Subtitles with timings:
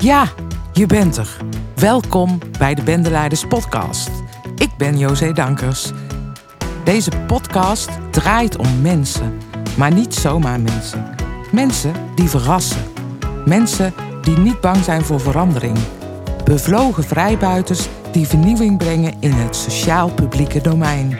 [0.00, 0.28] Ja,
[0.72, 1.36] je bent er.
[1.74, 4.10] Welkom bij de Bendeleiders Podcast.
[4.56, 5.90] Ik ben José Dankers.
[6.84, 9.38] Deze podcast draait om mensen,
[9.76, 11.14] maar niet zomaar mensen.
[11.52, 12.82] Mensen die verrassen.
[13.44, 15.78] Mensen die niet bang zijn voor verandering.
[16.44, 21.18] Bevlogen vrijbuiters die vernieuwing brengen in het sociaal-publieke domein.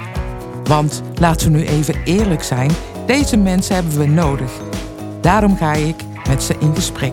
[0.64, 2.70] Want laten we nu even eerlijk zijn,
[3.06, 4.50] deze mensen hebben we nodig.
[5.20, 5.96] Daarom ga ik
[6.28, 7.12] met ze in gesprek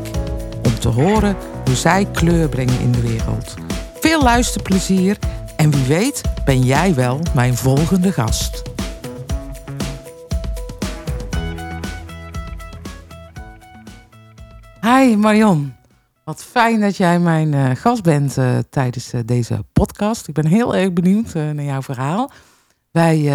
[0.64, 1.36] om te horen
[1.66, 3.54] hoe zij kleur brengen in de wereld.
[4.00, 5.18] Veel luisterplezier
[5.58, 8.62] en wie weet ben jij wel mijn volgende gast.
[14.82, 15.76] Hi Marion,
[16.24, 20.28] wat fijn dat jij mijn uh, gast bent uh, tijdens uh, deze podcast.
[20.28, 22.32] Ik ben heel erg benieuwd naar jouw verhaal.
[22.92, 23.32] Wij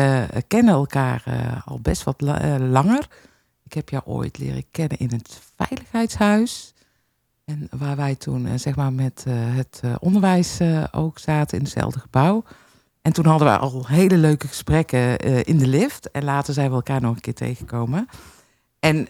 [0.47, 1.23] kennen elkaar
[1.65, 3.09] al best wat la langer.
[3.65, 6.75] Ik heb jou ooit leren kennen in het veiligheidshuis.
[7.51, 10.59] En waar wij toen zeg maar met het onderwijs
[10.93, 12.43] ook zaten in hetzelfde gebouw.
[13.03, 16.11] En toen hadden we al hele leuke gesprekken in de lift.
[16.11, 18.09] En later zijn we elkaar nog een keer tegengekomen.
[18.79, 19.09] En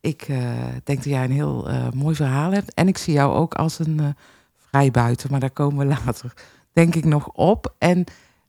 [0.00, 0.26] ik
[0.84, 2.74] denk dat jij een heel mooi verhaal hebt.
[2.74, 4.16] En ik zie jou ook als een
[4.56, 6.32] vrijbuiter, maar daar komen we later,
[6.72, 7.74] denk ik, nog op.
[7.78, 8.04] En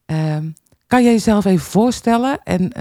[0.05, 0.49] ehm,
[0.87, 2.39] kan je jezelf even voorstellen?
[2.43, 2.71] En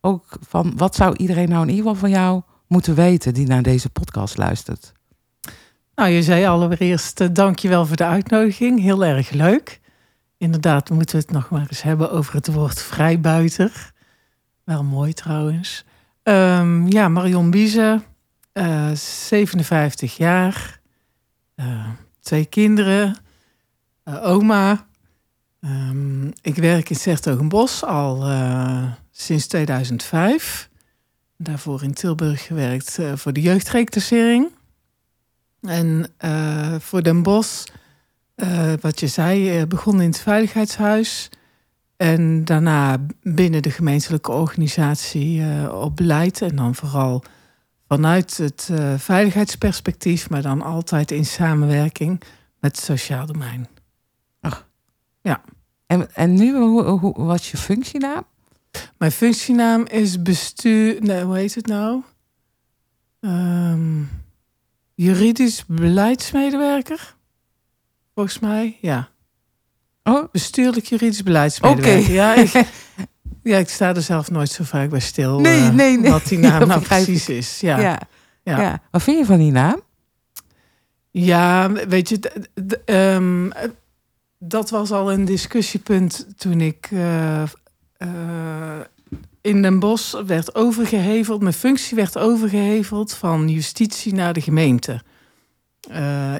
[0.00, 3.62] ook van wat zou iedereen nou in ieder geval van jou moeten weten die naar
[3.62, 4.92] deze podcast luistert?
[5.94, 8.80] Nou, je zei allereerst dankjewel voor de uitnodiging.
[8.80, 9.80] Heel erg leuk.
[10.38, 13.92] Inderdaad, moeten we het nog maar eens hebben over het woord vrijbuiter.
[14.64, 15.84] Wel mooi trouwens.
[16.22, 18.02] Um, ja, Marion Bieze,
[18.52, 20.80] uh, 57 jaar,
[21.56, 21.88] uh,
[22.20, 23.16] twee kinderen,
[24.04, 24.86] uh, oma.
[25.60, 30.68] Um, ik werk in Sertogenbos al uh, sinds 2005.
[31.36, 34.50] Daarvoor in Tilburg gewerkt voor de jeugdreclassering.
[35.64, 36.06] En
[36.80, 37.66] voor Den Bosch,
[38.80, 41.30] wat je zei, begon in het veiligheidshuis...
[41.96, 46.42] En daarna binnen de gemeentelijke organisatie uh, op beleid.
[46.42, 47.22] En dan vooral
[47.88, 52.22] vanuit het veiligheidsperspectief, maar dan altijd in samenwerking
[52.60, 53.68] met het sociaal domein.
[54.40, 54.68] Ach.
[55.22, 55.40] Ja.
[55.86, 58.24] En, en nu, hoe, hoe, wat is je functienaam?
[58.98, 61.02] Mijn functienaam is bestuur.
[61.02, 62.02] Nee, hoe heet het nou?
[63.20, 64.10] Um,
[64.94, 67.16] juridisch beleidsmedewerker.
[68.14, 69.08] Volgens mij, ja.
[70.02, 70.30] Oh?
[70.32, 72.00] Bestuurlijk juridisch beleidsmedewerker.
[72.00, 72.12] Okay.
[72.12, 72.52] Ja, ik,
[73.42, 75.40] ja, ik sta er zelf nooit zo vaak bij stil.
[75.40, 76.10] Nee, uh, nee, nee.
[76.10, 77.60] Wat die naam nou precies is.
[77.60, 77.78] Ja.
[77.78, 78.00] Ja.
[78.42, 78.60] ja.
[78.60, 78.82] ja.
[78.90, 79.82] Wat vind je van die naam?
[81.10, 82.20] Ja, weet je,
[82.84, 83.52] um,
[84.38, 87.42] dat was al een discussiepunt toen ik uh,
[87.98, 88.80] uh,
[89.44, 91.42] in Den Bosch werd overgeheveld.
[91.42, 95.02] Mijn functie werd overgeheveld van justitie naar de gemeente.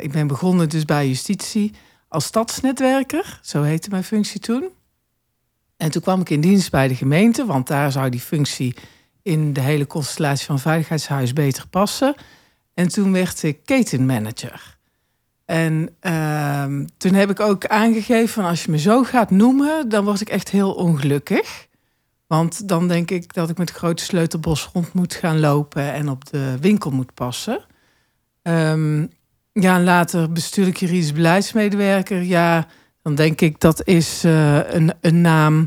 [0.00, 1.72] ik ben begonnen dus bij justitie
[2.09, 4.69] als stadsnetwerker, zo heette mijn functie toen.
[5.76, 8.75] En toen kwam ik in dienst bij de gemeente, want daar zou die functie
[9.22, 12.14] in de hele constellatie van Veiligheidshuis beter passen.
[12.75, 14.76] En toen werd ik ketenmanager.
[15.44, 16.64] En uh,
[16.97, 20.50] toen heb ik ook aangegeven als je me zo gaat noemen, dan word ik echt
[20.50, 21.66] heel ongelukkig.
[22.34, 26.31] Want dan denk ik dat ik met grote sleutelbos rond moet gaan lopen en op
[26.31, 27.61] de winkel moet passen.
[28.43, 29.11] Um,
[29.53, 32.23] ja, later bestuurlijk juridisch beleidsmedewerker.
[32.23, 32.67] Ja,
[33.03, 35.67] dan denk ik dat is uh, een, een naam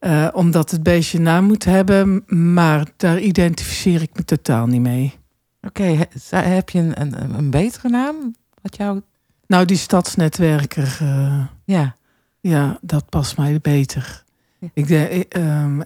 [0.00, 2.24] uh, omdat het beestje een naam moet hebben.
[2.26, 5.14] Maar daar identificeer ik me totaal niet mee.
[5.62, 8.34] Oké, okay, heb je een, een, een, betere naam?
[8.62, 9.00] Wat jou...
[9.46, 10.98] Nou, die stadsnetwerker.
[11.02, 11.94] Uh, ja.
[12.40, 14.23] Ja, dat past mij beter.
[14.72, 15.84] Ik denk, um,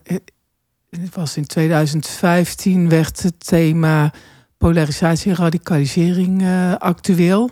[0.91, 4.12] het was in 2015 werd het thema
[4.59, 7.50] polarisatie en radicalisering uh, actueel.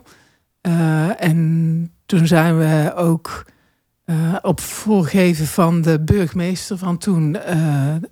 [1.16, 3.46] En toen zijn we ook
[4.42, 7.32] op voorgeven van de burgemeester van toen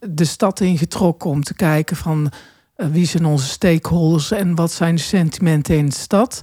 [0.00, 2.32] de stad ingetrokken om te kijken van
[2.76, 6.42] wie zijn onze stakeholders en wat zijn de sentimenten in de stad.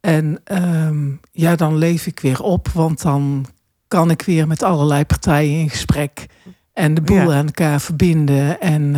[0.00, 3.46] En um, ja, dan leef ik weer op, want dan
[3.88, 6.26] kan ik weer met allerlei partijen in gesprek
[6.72, 7.38] en de boel ja.
[7.38, 8.96] aan elkaar verbinden en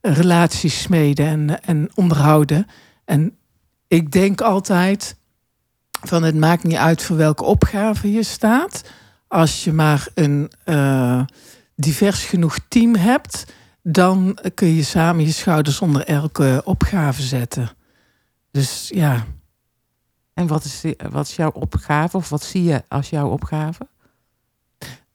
[0.00, 2.66] relaties smeden en, en onderhouden.
[3.04, 3.36] En
[3.88, 5.16] ik denk altijd
[6.06, 8.84] van het maakt niet uit voor welke opgave je staat.
[9.28, 11.22] Als je maar een uh,
[11.74, 17.70] divers genoeg team hebt, dan kun je samen je schouders onder elke opgave zetten.
[18.50, 19.26] Dus ja.
[20.40, 23.88] En wat is, wat is jouw opgave of wat zie je als jouw opgave?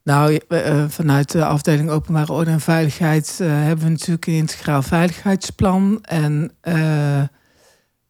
[0.02, 4.82] Nou, uh, vanuit de afdeling Openbare Orde en Veiligheid uh, hebben we natuurlijk een integraal
[4.82, 5.98] veiligheidsplan.
[6.02, 7.22] En uh,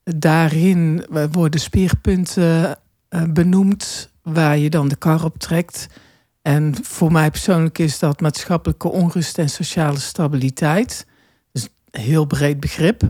[0.04, 2.78] daarin worden speerpunten
[3.10, 5.86] uh, benoemd waar je dan de kar op trekt.
[6.42, 11.06] En voor mij persoonlijk is dat maatschappelijke onrust en sociale stabiliteit.
[11.52, 13.02] Dus een heel breed begrip.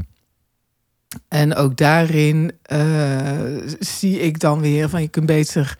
[1.28, 3.40] En ook daarin uh,
[3.78, 5.78] zie ik dan weer van je kunt beter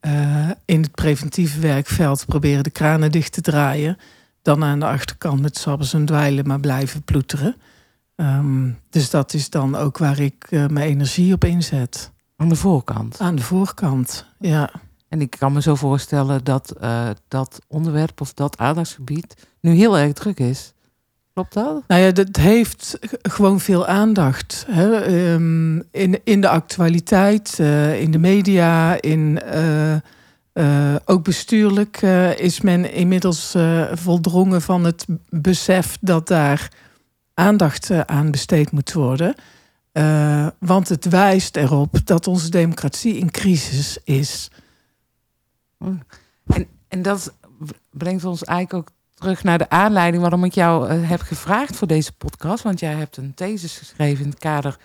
[0.00, 3.98] uh, in het preventieve werkveld proberen de kranen dicht te draaien.
[4.42, 7.56] Dan aan de achterkant met sabbes en dweilen maar blijven ploeteren.
[8.16, 12.12] Um, dus dat is dan ook waar ik uh, mijn energie op inzet.
[12.36, 13.20] Aan de voorkant?
[13.20, 14.70] Aan de voorkant, ja.
[15.08, 19.98] En ik kan me zo voorstellen dat uh, dat onderwerp of dat aandachtsgebied nu heel
[19.98, 20.72] erg druk is.
[21.34, 21.82] Klopt dat?
[21.86, 24.66] Nou ja, dat heeft gewoon veel aandacht.
[24.68, 25.06] Hè?
[25.32, 29.94] Um, in, in de actualiteit, uh, in de media, in, uh,
[30.52, 32.02] uh, ook bestuurlijk
[32.36, 33.56] is men inmiddels
[33.92, 36.68] voldrongen van het besef dat daar
[37.34, 39.34] aandacht aan besteed moet worden.
[40.58, 44.50] want het wijst erop dat onze democratie in crisis is.
[46.46, 47.34] En, en dat
[47.90, 48.93] brengt ons eigenlijk ook
[49.24, 52.62] terug naar de aanleiding waarom ik jou uh, heb gevraagd voor deze podcast.
[52.62, 54.78] Want jij hebt een thesis geschreven in het kader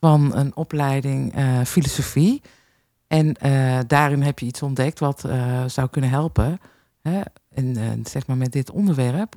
[0.00, 2.42] van een opleiding uh, filosofie.
[3.06, 5.24] En uh, daarin heb je iets ontdekt wat
[5.66, 6.60] zou kunnen helpen.
[7.02, 7.20] Hè,
[8.02, 9.34] zeg maar met dit onderwerp.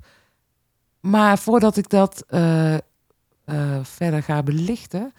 [1.00, 2.24] Maar voordat ik dat
[3.82, 5.14] verder ga belichten.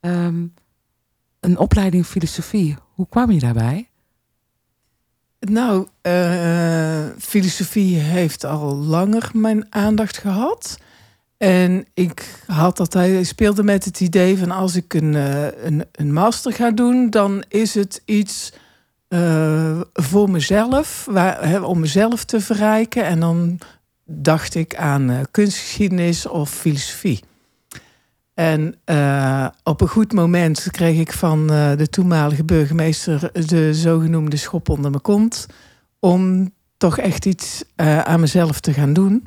[0.00, 0.54] Um,
[1.40, 3.87] een opleiding filosofie, hoe kwam je daarbij?
[5.48, 10.78] Nou, uh, filosofie heeft al langer mijn aandacht gehad.
[11.36, 16.12] En ik had altijd, speelde met het idee van als ik een, uh, een, een,
[16.12, 18.52] master ga doen, dan is het iets
[19.08, 23.04] uh, voor mezelf, waar, om mezelf te verrijken.
[23.04, 23.58] En dan
[24.04, 27.20] dacht ik aan kunstgeschiedenis of filosofie.
[28.38, 34.36] En uh, op een goed moment kreeg ik van uh, de toenmalige burgemeester de zogenoemde
[34.36, 35.46] schop onder mijn kont.
[36.00, 39.26] Om toch echt iets uh, aan mezelf te gaan doen.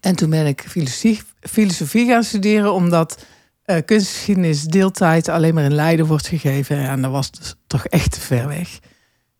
[0.00, 3.24] En toen ben ik filosofie, filosofie gaan studeren, omdat
[3.84, 6.76] kunstgeschiedenis deeltijd alleen maar in Leiden wordt gegeven.
[6.76, 8.78] En dat was dus toch echt te ver weg.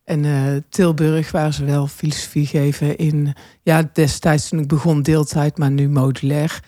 [0.03, 5.71] En Tilburg, waar ze wel filosofie geven in, ja, destijds toen ik begon deeltijd, maar
[5.71, 6.61] nu modulair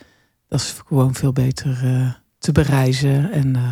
[0.52, 3.32] dat is gewoon veel beter uh, te bereizen.
[3.32, 3.72] En uh,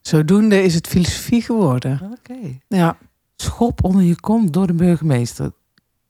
[0.00, 2.00] zodoende is het filosofie geworden.
[2.02, 2.32] Oké.
[2.32, 2.60] Okay.
[2.68, 2.96] Ja.
[3.36, 5.52] Schop onder je kont door de burgemeester.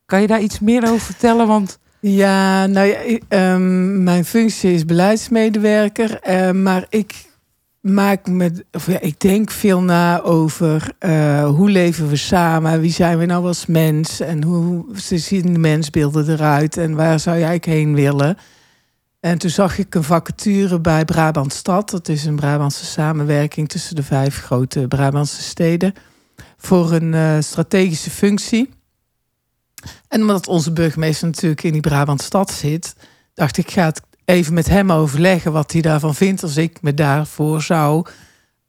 [0.07, 1.47] Kan je daar iets meer over vertellen?
[1.47, 1.79] Want...
[2.01, 3.19] Ja, nou ja,
[3.53, 6.21] um, mijn functie is beleidsmedewerker.
[6.29, 7.31] Uh, maar ik
[7.81, 10.95] maak me, of ja, ik denk veel na over
[11.45, 12.81] hoe leven we samen?
[12.81, 14.21] Wie zijn we nou als mens?
[14.21, 16.77] En hoe zien de mensbeelden eruit?
[16.77, 18.37] En waar zou jij heen willen?
[19.27, 21.91] En toen zag ik een vacature bij Brabant Stad.
[21.91, 25.95] Dat is een Brabantse samenwerking tussen de vijf grote Brabantse steden.
[26.57, 28.71] Voor een uh, strategische functie.
[30.09, 32.97] En omdat onze burgemeester natuurlijk in die Brabant Stad zit,
[33.35, 36.95] dacht ik, ga het even met hem overleggen wat hij daarvan vindt als ik me
[36.95, 38.07] daarvoor zou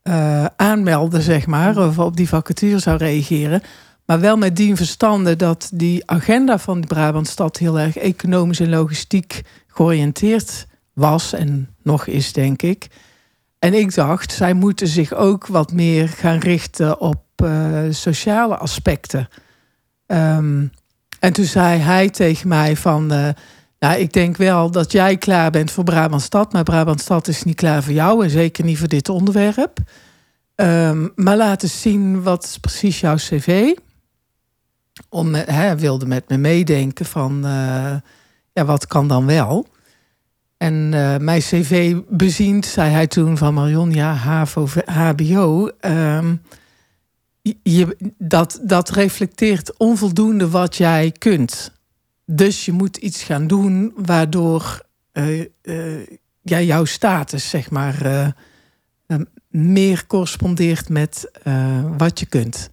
[0.04, 3.62] uh, aanmelden, zeg maar, of op die vacature zou reageren.
[4.06, 8.70] Maar wel met dien verstande dat die agenda van de Brabantstad heel erg economisch en
[8.70, 9.42] logistiek
[9.78, 12.88] georiënteerd was en nog is, denk ik.
[13.60, 19.28] En ik dacht, zij moeten zich ook wat meer gaan richten op uh, sociale aspecten.
[20.08, 20.72] Um,
[21.20, 23.30] en toen zei hij tegen mij van, uh,
[23.80, 27.84] nou, ik denk wel dat jij klaar bent voor Brabantstad, maar Brabantstad is niet klaar
[27.84, 29.80] voor jou en zeker niet voor dit onderwerp.
[30.56, 33.74] Um, maar laat eens zien wat precies jouw cv.
[35.10, 37.46] Om, hij wilde met me meedenken van,
[38.58, 39.68] ja, wat kan dan wel?
[40.58, 45.72] En uh, mijn cv beziend, zei hij toen van Marion, ja, HAVO, HBO.
[45.82, 46.42] Um,
[47.64, 51.72] je, dat, dat reflecteert onvoldoende wat jij kunt.
[52.26, 56.08] Dus je moet iets gaan doen waardoor uh, uh,
[56.42, 58.36] ja, jouw status, zeg maar,
[59.50, 61.32] meer correspondeert met
[61.98, 62.70] wat je kunt.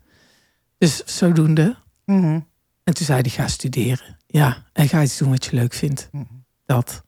[0.78, 1.76] Dus zodoende.
[2.04, 2.46] Mm -hmm.
[2.84, 4.16] En toen zei hij, ga studeren.
[4.34, 6.08] Ja, en ga iets doen wat je leuk vindt.
[6.10, 6.44] -hmm.
[6.66, 7.02] Dat.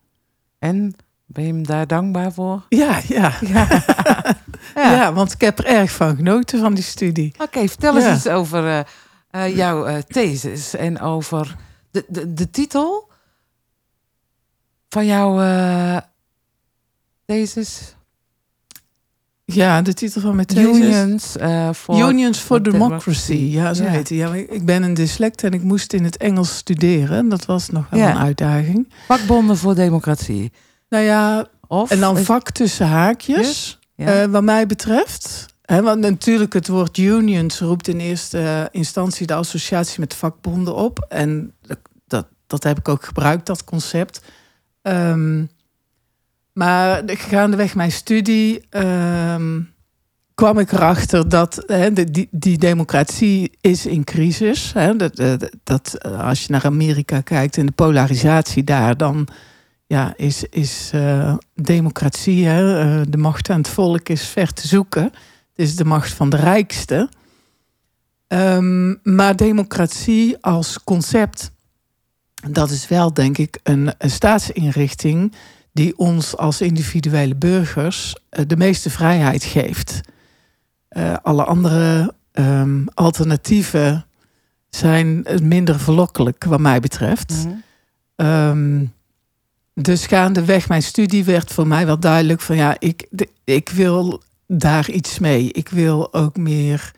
[0.58, 2.66] En ben je hem daar dankbaar voor?
[2.68, 3.32] Ja, ja.
[3.40, 3.68] Ja,
[4.74, 4.92] ja.
[4.92, 7.32] ja want ik heb er erg van genoten van die studie.
[7.34, 8.80] Oké, okay, vertel eens iets over uh,
[9.30, 11.56] uh, jouw uh, thesis en over
[11.90, 13.10] de, de, de titel
[14.88, 15.36] van jouw
[17.24, 17.95] thesis.
[19.52, 20.76] Ja, de titel van mijn thesis.
[20.76, 23.32] Unions, uh, for, Unions for Democracy.
[23.32, 23.56] Democracy.
[23.56, 23.90] Ja, zo ja.
[23.90, 24.18] heet het.
[24.18, 27.28] Ja, ik ben een dyslect en ik moest in het Engels studeren.
[27.28, 28.10] Dat was nog wel ja.
[28.10, 28.92] een uitdaging.
[29.06, 30.52] Vakbonden voor democratie.
[30.88, 33.78] Nou ja, of, en dan vak tussen haakjes.
[33.94, 34.28] Ja.
[34.28, 35.46] wat mij betreft.
[35.62, 41.06] Want natuurlijk, het woord unions roept in eerste instantie de associatie met vakbonden op.
[41.08, 41.52] En
[42.06, 44.20] dat, dat heb ik ook gebruikt, dat concept.
[44.82, 45.48] Um,
[46.56, 49.60] maar gaandeweg mijn studie ehm,
[50.34, 54.72] kwam ik erachter dat hè, die, die democratie is in crisis.
[54.72, 55.22] Hè, dat,
[55.64, 59.28] dat, eh, als je naar Amerika kijkt en de polarisatie daar, dan
[59.86, 65.02] ja, is, is uh, democratie, uh, de macht aan het volk is ver te zoeken.
[65.02, 65.12] Het
[65.66, 67.08] is de macht van de rijkste.
[68.28, 71.50] Um, maar democratie als concept,
[72.50, 75.32] dat is wel denk ik een, een staatsinrichting
[75.76, 80.00] die ons als individuele burgers uh, de meeste vrijheid geeft.
[80.90, 84.06] Uh, alle andere um, alternatieven
[84.70, 87.44] zijn minder verlokkelijk, wat mij betreft.
[87.44, 87.62] Mm
[88.16, 88.26] -hmm.
[88.26, 88.92] um,
[89.74, 94.22] dus gaandeweg mijn studie werd voor mij wel duidelijk van ja, ik, de, ik wil
[94.46, 95.52] daar iets mee.
[95.52, 96.92] Ik wil ook meer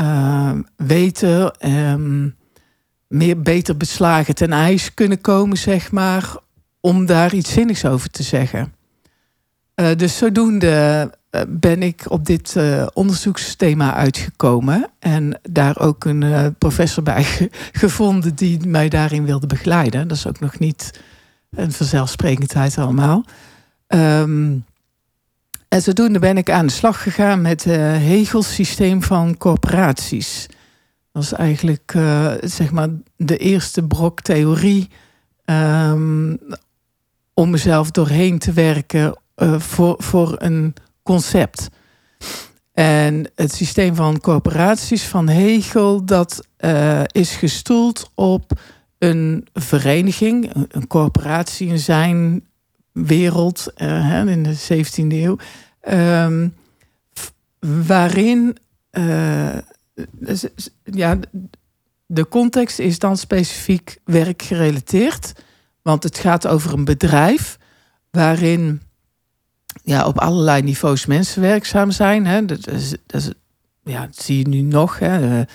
[0.00, 2.34] uh, weten, um,
[3.08, 6.36] meer beter beslagen ten ijs kunnen komen, zeg maar,
[6.82, 8.74] om daar iets zinnigs over te zeggen.
[9.76, 14.90] Uh, dus zodoende uh, ben ik op dit uh, onderzoeksthema uitgekomen.
[14.98, 20.08] En daar ook een professor bij ge gevonden die mij daarin wilde begeleiden.
[20.08, 21.00] Dat is ook nog niet
[21.50, 23.24] een vanzelfsprekendheid allemaal.
[23.88, 24.64] Um,
[25.68, 30.46] en zodoende ben ik aan de slag gegaan met het Hegels systeem van corporaties.
[31.12, 31.94] Dat is eigenlijk
[32.40, 34.90] zeg maar de eerste brok theorie
[35.44, 36.38] um,
[37.34, 41.68] om mezelf doorheen te werken uh, voor, voor een concept.
[42.72, 48.52] En het systeem van corporaties van Hegel, dat uh, is gestoeld op
[48.98, 52.44] een vereniging, een corporatie in zijn
[52.92, 55.36] wereld uh, in de 17e eeuw,
[55.88, 56.54] um,
[57.84, 58.56] waarin
[60.84, 61.18] ja,
[62.06, 65.32] de context is dan specifiek werkgerelateerd.
[65.82, 67.58] Want het gaat over een bedrijf
[68.10, 68.82] waarin
[69.82, 72.26] ja, op allerlei niveaus mensen werkzaam zijn.
[72.26, 72.44] Hè.
[72.44, 73.34] Dat, is, dat,
[73.84, 74.98] ja, dat zie je nu nog.
[74.98, 75.20] Hè.
[75.20, 75.46] De,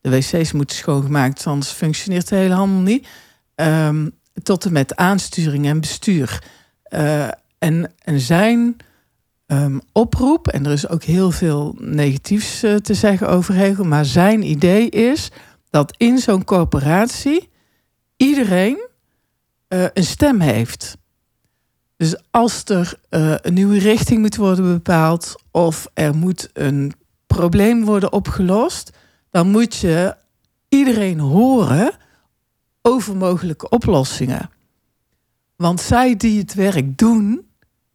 [0.00, 3.08] de, wc's moeten schoongemaakt, anders functioneert het hele handel niet.
[3.54, 6.42] Um, tot en met aansturing en bestuur.
[6.90, 7.28] Uh,
[7.58, 8.76] en, en zijn
[9.46, 14.04] um, oproep, en er is ook heel veel negatiefs uh, te zeggen over Hegel, maar
[14.04, 15.30] zijn idee is
[15.70, 17.48] dat in zo'n corporatie
[18.16, 18.85] iedereen
[19.68, 20.96] uh, een stem heeft.
[21.96, 26.92] Dus als er uh, een nieuwe richting moet worden bepaald of er moet een
[27.26, 28.90] probleem worden opgelost,
[29.30, 30.16] dan moet je
[30.68, 31.90] iedereen horen
[32.82, 34.50] over mogelijke oplossingen.
[35.56, 37.46] Want zij die het werk doen,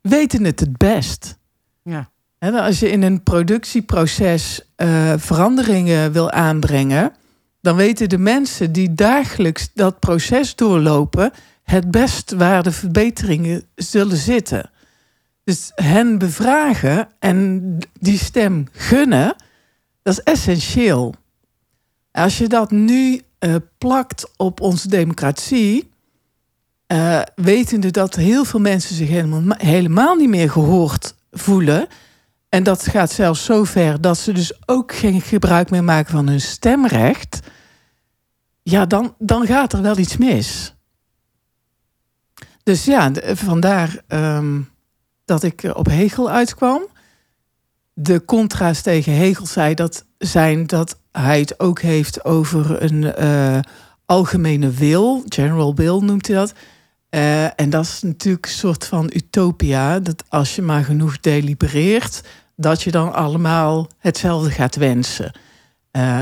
[0.01, 1.37] weten het het best.
[1.83, 2.09] Ja.
[2.37, 7.13] En als je in een productieproces uh, veranderingen wil aanbrengen,
[7.61, 11.31] dan weten de mensen die dagelijks dat proces doorlopen,
[11.71, 14.69] het best waar de verbeteringen zullen zitten.
[15.43, 19.35] Dus hen bevragen en die stem gunnen,
[20.01, 21.15] dat is essentieel.
[22.11, 25.91] Als je dat nu uh, plakt op onze democratie,
[26.87, 31.87] uh, wetende dat heel veel mensen zich helemaal, helemaal niet meer gehoord voelen.
[32.49, 36.27] En dat gaat zelfs zo ver dat ze dus ook geen gebruik meer maken van
[36.27, 37.39] hun stemrecht.
[38.63, 40.75] Ja, dan, dan gaat er wel iets mis.
[42.63, 44.69] Dus ja, vandaar um,
[45.25, 46.81] dat ik op Hegel uitkwam.
[47.93, 53.59] De contrast tegen Hegel zei dat zijn dat hij het ook heeft over een uh,
[54.05, 55.23] algemene wil.
[55.25, 56.53] General will noemt hij dat.
[57.09, 59.99] Uh, en dat is natuurlijk een soort van utopia.
[59.99, 62.21] Dat als je maar genoeg delibereert,
[62.55, 65.31] dat je dan allemaal hetzelfde gaat wensen.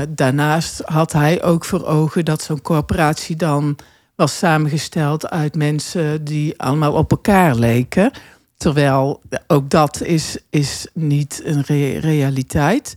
[0.08, 3.78] Daarnaast had hij ook voor ogen dat zo'n corporatie dan
[4.20, 8.10] was samengesteld uit mensen die allemaal op elkaar leken.
[8.56, 12.96] Terwijl ook dat is, is niet een re realiteit.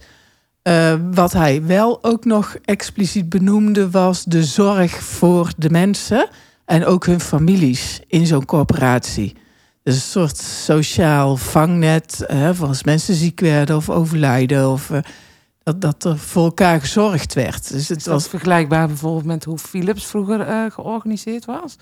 [0.64, 6.28] Uh, wat hij wel ook nog expliciet benoemde was de zorg voor de mensen
[6.66, 9.36] en ook hun families in zo'n corporatie.
[9.84, 14.98] Dus een soort sociaal vangnet hè, voor als mensen ziek werden of overlijden of uh,
[15.64, 17.72] dat, dat er voor elkaar gezorgd werd.
[17.72, 21.76] Dus het was vergelijkbaar bijvoorbeeld met hoe Philips vroeger uh, georganiseerd was.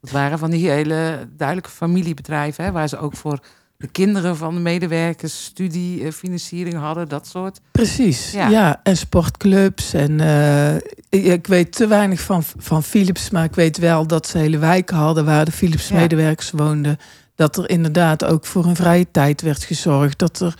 [0.00, 3.38] Dat waren van die hele duidelijke familiebedrijven, hè, waar ze ook voor
[3.76, 7.60] de kinderen van de medewerkers studiefinanciering hadden, dat soort.
[7.72, 9.94] Precies, ja, ja en sportclubs.
[9.94, 10.74] En uh,
[11.08, 14.96] ik weet te weinig van, van Philips, maar ik weet wel dat ze hele wijken
[14.96, 16.64] hadden waar de Philips medewerkers ja.
[16.64, 16.98] woonden.
[17.34, 20.18] Dat er inderdaad ook voor hun vrije tijd werd gezorgd.
[20.18, 20.54] Dat er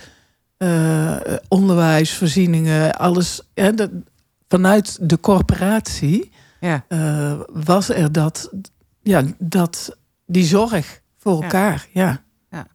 [0.63, 3.41] uh, onderwijs, voorzieningen, alles.
[3.53, 3.89] Dat,
[4.47, 6.85] vanuit de corporatie ja.
[6.89, 8.51] uh, was er dat,
[9.01, 11.87] ja, dat, die zorg voor elkaar.
[11.93, 12.23] Ja.
[12.49, 12.67] ja.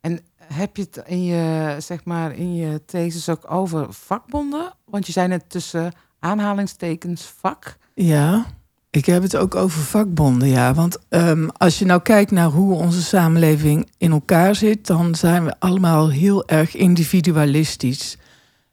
[0.00, 4.72] En heb je het in je, zeg maar, in je thesis ook over vakbonden?
[4.84, 7.76] Want je zei net tussen aanhalingstekens vak.
[7.94, 8.46] Ja.
[8.90, 10.74] Ik heb het ook over vakbonden, ja.
[10.74, 15.44] Want um, als je nou kijkt naar hoe onze samenleving in elkaar zit, dan zijn
[15.44, 18.18] we allemaal heel erg individualistisch.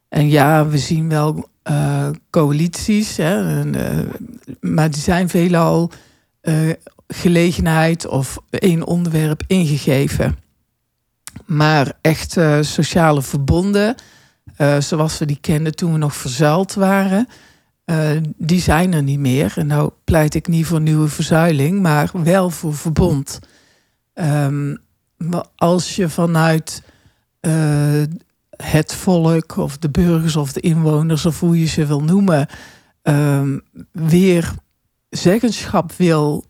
[0.09, 4.13] En ja, we zien wel uh, coalities, hè, en, uh,
[4.59, 5.91] maar die zijn veelal
[6.41, 6.73] uh,
[7.07, 10.37] gelegenheid of één onderwerp ingegeven.
[11.45, 13.95] Maar echt sociale verbonden,
[14.79, 17.27] zoals we die kenden toen we nog verzuild waren,
[17.89, 19.53] uh, die zijn er niet meer.
[19.55, 23.39] En nou pleit ik niet voor nieuwe verzuiling, maar wel voor verbond.
[24.13, 24.77] Um,
[25.55, 26.83] als je vanuit
[27.41, 28.03] uh,
[28.49, 32.47] het volk of de burgers of de inwoners, of hoe je ze wil noemen,
[33.03, 34.53] um, weer
[35.09, 36.45] zeggenschap wil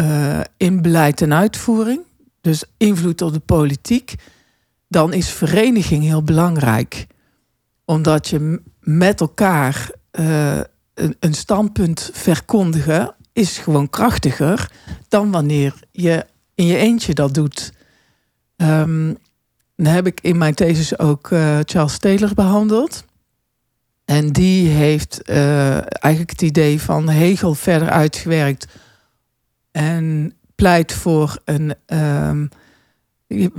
[0.00, 2.00] uh, in beleid en uitvoering,
[2.40, 4.14] dus invloed op de politiek,
[4.88, 7.06] dan is vereniging heel belangrijk.
[7.84, 10.60] Omdat je met elkaar uh,
[10.94, 14.70] een, standpunt verkondigen is gewoon krachtiger
[15.08, 17.72] dan wanneer je in je eentje dat doet.
[18.56, 19.16] Um,
[19.76, 23.04] dan heb ik in mijn thesis ook uh, Charles Taylor behandeld.
[24.04, 28.66] En die heeft uh, eigenlijk het idee van Hegel verder uitgewerkt.
[29.70, 32.48] En pleit voor een um,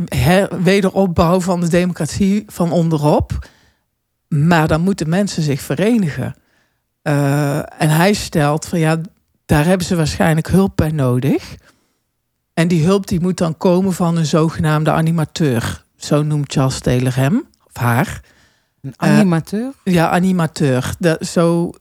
[0.05, 3.47] her, wederopbouw van de democratie van onderop.
[4.27, 6.35] Maar dan moeten mensen zich verenigen.
[7.07, 9.01] Uh, en hij stelt van ja,
[9.45, 11.55] daar hebben ze waarschijnlijk hulp bij nodig.
[12.53, 15.83] En die hulp die moet dan komen van een zogenaamde animateur.
[15.95, 18.21] Zo noemt Charles Taylor hem, of haar.
[18.81, 19.73] Een animateur?
[19.83, 20.95] Uh, ja, animateur.
[20.99, 21.71] De, zo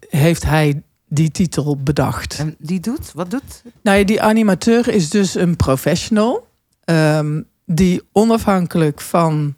[0.00, 2.38] heeft hij die titel bedacht.
[2.38, 3.12] En die doet?
[3.12, 3.62] Wat doet?
[3.82, 6.46] Nou ja, die animateur is dus een professional.
[6.84, 9.54] Um, die onafhankelijk van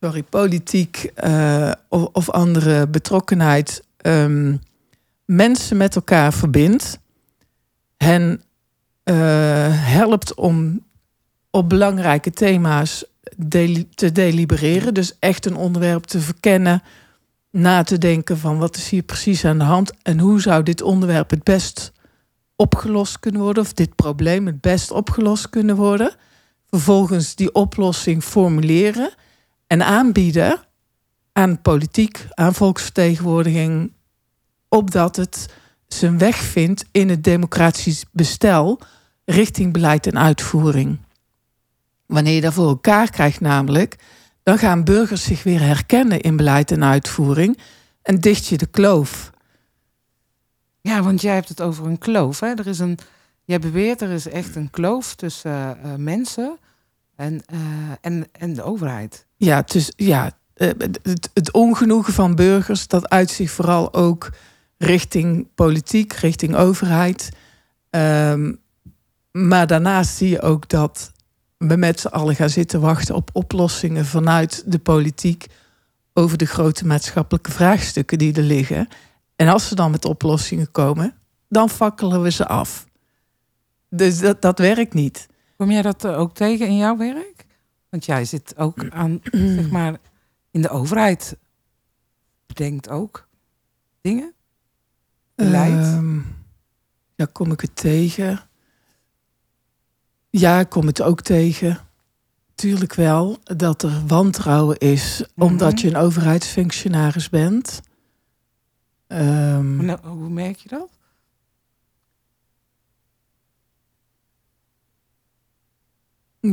[0.00, 4.60] sorry, politiek uh, of, andere betrokkenheid um,
[5.24, 6.98] mensen met elkaar verbindt,
[7.96, 8.42] hen
[9.04, 9.14] uh,
[9.70, 10.84] helpt om
[11.50, 13.04] op belangrijke thema's
[13.94, 14.94] te delibereren.
[14.94, 16.82] Dus echt een onderwerp te verkennen,
[17.50, 20.82] na te denken van wat is hier precies aan de hand en hoe zou dit
[20.82, 21.92] onderwerp het best
[22.56, 26.14] opgelost kunnen worden, of dit probleem het best opgelost kunnen worden.
[26.70, 29.10] Vervolgens die oplossing formuleren
[29.66, 30.60] en aanbieden
[31.32, 33.92] aan politiek, aan volksvertegenwoordiging,
[34.68, 35.46] opdat het
[35.86, 38.80] zijn weg vindt in het democratisch bestel
[39.24, 40.98] richting beleid en uitvoering.
[42.06, 43.96] Wanneer je dat voor elkaar krijgt, namelijk,
[44.42, 47.58] dan gaan burgers zich weer herkennen in beleid en uitvoering
[48.02, 49.30] en dicht je de kloof.
[50.80, 52.40] Ja, want jij hebt het over een kloof.
[52.40, 52.46] Hè?
[52.46, 52.98] Er is een,
[53.44, 56.58] jij beweert er is echt een kloof tussen uh, mensen
[57.16, 57.58] en, uh,
[58.00, 59.26] en, en de overheid.
[59.36, 60.68] Ja, dus ja, eh,
[61.02, 64.30] het, het ongenoegen van burgers, dat uit zich vooral ook
[64.78, 67.28] richting politiek, richting overheid.
[67.90, 68.60] Um,
[69.30, 71.12] maar daarnaast zie je ook dat
[71.58, 75.46] we met z'n allen gaan zitten wachten op oplossingen vanuit de politiek
[76.12, 78.88] over de grote maatschappelijke vraagstukken die er liggen.
[79.36, 81.14] En als ze dan met oplossingen komen,
[81.48, 82.86] dan fakkelen we ze af.
[83.88, 85.26] Dus dat, dat werkt niet.
[85.56, 87.46] Kom jij dat ook tegen in jouw werk?
[87.88, 89.96] Want jij zit ook aan, zeg maar,
[90.50, 91.36] in de overheid.
[92.46, 93.28] Bedenkt ook
[94.00, 94.34] dingen?
[95.34, 95.94] Beleid?
[95.94, 96.36] Um,
[97.14, 98.40] ja, kom ik het tegen?
[100.30, 101.78] Ja, ik kom het ook tegen.
[102.54, 105.52] Tuurlijk wel dat er wantrouwen is, mm -hmm.
[105.52, 107.80] omdat je een overheidsfunctionaris bent.
[109.08, 110.95] Um, nou, hoe merk je dat?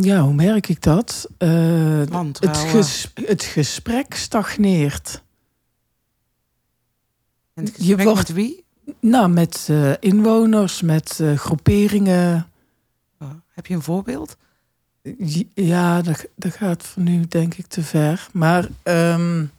[0.02, 1.28] Ja, hoe merk ik dat?
[1.38, 5.24] Uh, het, ges het, gesprek stagneert.
[7.54, 8.64] En het gesprek je wordt, met wie?
[9.00, 12.48] Nou, met uh, inwoners, met uh, groeperingen.
[13.20, 14.38] Oh, heb je een voorbeeld?
[15.54, 18.28] Ja, dat, dat gaat voor nu denk ik te ver.
[18.32, 18.70] Maar...
[18.84, 19.52] Um,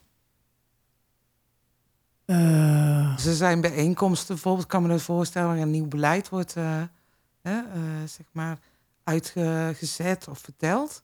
[3.18, 6.52] Ze zijn bijeenkomsten, bijvoorbeeld, kan me dat voorstellen, waar een nieuw beleid wordt,
[8.04, 8.58] zeg maar
[9.04, 11.02] uitgezet of verteld.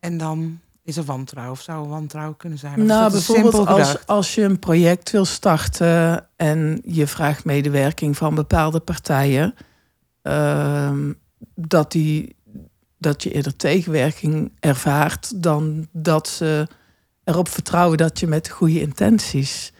[0.00, 2.80] En dan is er wantrouwen of zou er wantrouwen kunnen zijn?
[2.80, 8.34] Of nou, bijvoorbeeld als, als je een project wil starten en je vraagt medewerking van
[8.34, 9.54] bepaalde partijen,
[10.22, 10.92] uh,
[11.54, 12.36] dat, die,
[12.98, 16.68] dat je eerder tegenwerking ervaart dan dat ze
[17.24, 19.72] erop vertrouwen dat je met goede intenties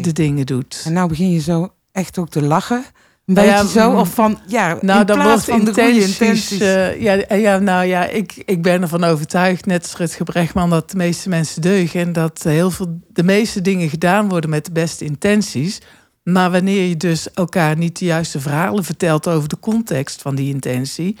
[0.00, 0.82] de dingen doet.
[0.84, 2.84] En nou begin je zo echt ook te lachen.
[3.26, 5.82] Een ja, beetje zo, mm, of van, ja, Nou, in dan plaats wordt van de
[5.82, 6.20] goede intenties.
[6.20, 6.60] intenties.
[6.60, 10.70] eh, ja, eh, ja, nou ja, ik, ik ben ervan overtuigd, net als Rutger Brechtman,
[10.70, 12.00] dat de meeste mensen deugen.
[12.00, 15.80] En dat heel veel, de meeste dingen gedaan worden met de beste intenties.
[16.22, 20.54] Maar wanneer je dus elkaar niet de juiste verhalen vertelt over de context van die
[20.54, 21.16] intentie,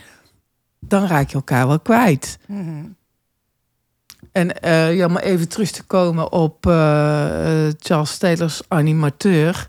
[0.80, 2.38] dan raak je elkaar wel kwijt.
[2.46, 2.84] Mhm.
[4.32, 6.56] En eh, ja, om even terug te komen op
[7.78, 9.68] Charles Taylor's animateur.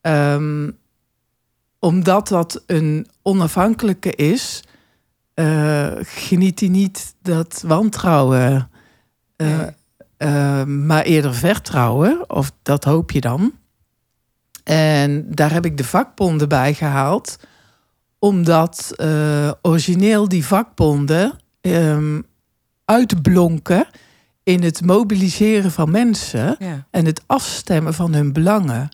[0.00, 0.68] Ehm,
[1.80, 4.62] omdat dat een onafhankelijke is,
[5.34, 8.70] eh, geniet hij niet dat wantrouwen,
[9.36, 9.70] eh, Nee.
[10.16, 12.30] eh, maar eerder vertrouwen.
[12.30, 13.52] Of dat hoop je dan.
[14.64, 17.36] En daar heb ik de vakbonden bij gehaald,
[18.18, 18.94] omdat
[19.62, 22.20] origineel die vakbonden ehm,
[22.84, 23.86] uitblonken
[24.42, 26.86] in het mobiliseren van mensen Ja.
[26.90, 28.88] en het afstemmen van hun belangen.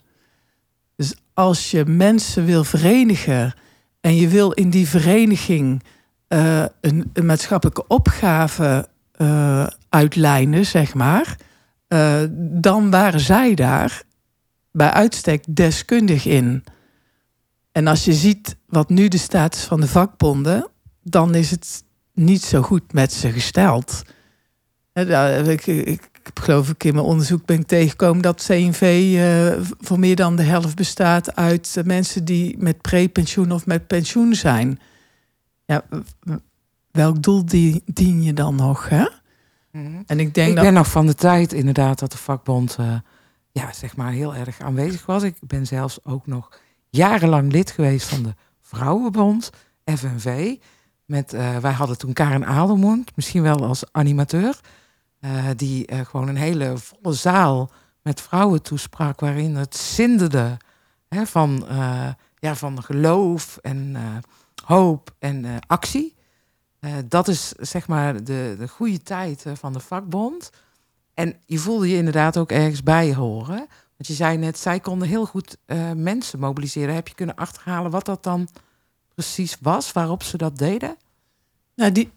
[1.37, 3.53] Als je mensen wil verenigen
[4.01, 5.83] en je wil in die vereniging
[6.27, 11.37] eh, een, maatschappelijke opgave eh, uitlijnen, zeg maar,
[11.87, 14.03] eh, dan waren zij daar
[14.71, 16.63] bij uitstek deskundig in.
[17.71, 20.67] En als je ziet wat nu de status van de vakbonden,
[21.03, 24.01] dan is het niet zo goed met ze gesteld.
[24.93, 29.99] Ik, ik, ik geloof ik in mijn onderzoek ben ik tegengekomen dat CNV eh, voor
[29.99, 34.79] meer dan de helft bestaat uit eh, mensen die met prepensioen of met pensioen zijn.
[35.65, 35.83] Ja,
[36.91, 38.89] welk doel die, dien je dan nog?
[38.89, 39.05] Hè?
[39.71, 40.01] Mhm.
[40.05, 40.63] En ik denk Ik dat.
[40.63, 42.95] ben nog van de tijd inderdaad dat de vakbond eh,
[43.51, 45.23] ja, zeg maar heel erg aanwezig was.
[45.23, 46.59] Ik ben zelfs ook nog
[46.89, 49.49] jarenlang lid geweest van de Vrouwenbond,
[49.85, 50.55] FNV.
[51.05, 54.59] Met, wij hadden toen Karen Adelmond, misschien wel als animateur.
[55.27, 59.19] Eh, die eh, gewoon een hele volle zaal met vrouwen toesprak...
[59.19, 60.57] waarin het zinderde
[61.09, 62.07] hè, van, eh,
[62.39, 63.95] ja, van geloof en
[64.65, 66.15] hoop en actie.
[67.05, 70.49] Dat is zeg maar de, de goede tijd van de vakbond.
[71.13, 73.57] En je voelde je inderdaad ook ergens bij horen.
[73.97, 75.57] Want je zei net, zij konden heel goed
[75.95, 76.95] mensen mobiliseren.
[76.95, 78.47] Heb je kunnen achterhalen wat dat dan
[79.13, 80.95] precies was, waarop ze dat deden?
[81.75, 82.11] Nou, die,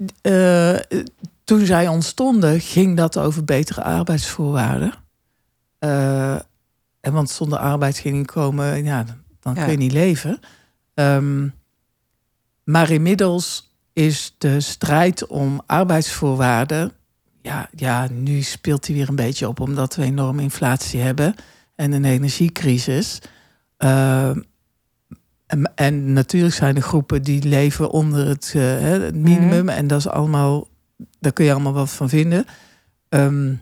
[1.51, 4.93] toen zij ontstonden, ging dat over betere arbeidsvoorwaarden.
[5.79, 6.35] Eh,
[7.01, 9.05] en want zonder arbeidsinkomen, ja,
[9.41, 9.63] dan Ja.
[9.63, 10.39] kun je niet leven.
[10.95, 11.49] Ehm,
[12.65, 16.93] maar inmiddels is de strijd om arbeidsvoorwaarden.
[17.43, 21.35] Ja, ja, nu speelt die weer een beetje op omdat we enorme inflatie hebben
[21.75, 23.19] en een energiecrisis.
[23.77, 24.41] Ehm,
[25.47, 29.69] en, en natuurlijk zijn er groepen die leven onder het, eh, het minimum.
[29.69, 30.69] En dat is allemaal,
[31.19, 32.45] daar kun je allemaal wat van vinden.
[33.09, 33.55] Ehm,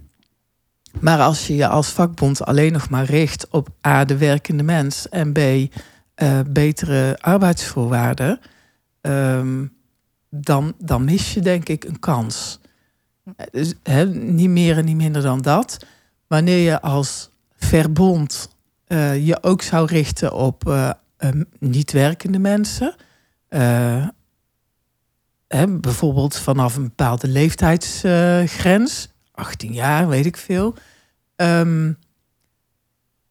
[1.01, 5.09] maar als je je als vakbond alleen nog maar richt op A, de werkende mens
[5.09, 8.41] en B, eh, betere arbeidsvoorwaarden,
[9.01, 9.67] ehm,
[10.31, 12.61] dan, dan mis je denk ik een kans.
[13.37, 13.75] Eh, Dus,
[14.13, 15.87] niet meer en niet minder dan dat.
[16.27, 20.77] Wanneer je als verbond eh, je ook zou richten op
[21.59, 22.95] niet werkende mensen.
[25.81, 30.75] Bijvoorbeeld vanaf een bepaalde leeftijdsgrens, 18 jaar, weet ik veel.
[31.37, 31.93] Ehm,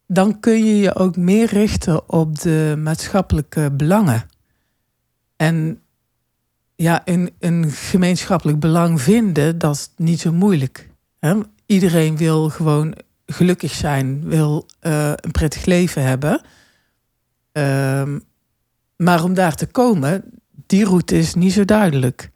[0.08, 4.26] dan kun je je ook meer richten op de maatschappelijke belangen.
[5.36, 5.82] En
[6.76, 10.90] ja, een, een gemeenschappelijk belang vinden, dat is niet zo moeilijk.
[11.20, 11.36] Hè?
[11.66, 16.42] Iedereen wil gewoon gelukkig zijn, wil eh, een prettig leven hebben.
[17.52, 18.20] Ehm,
[18.96, 20.24] maar om daar te komen,
[20.68, 22.32] die route is niet zo duidelijk.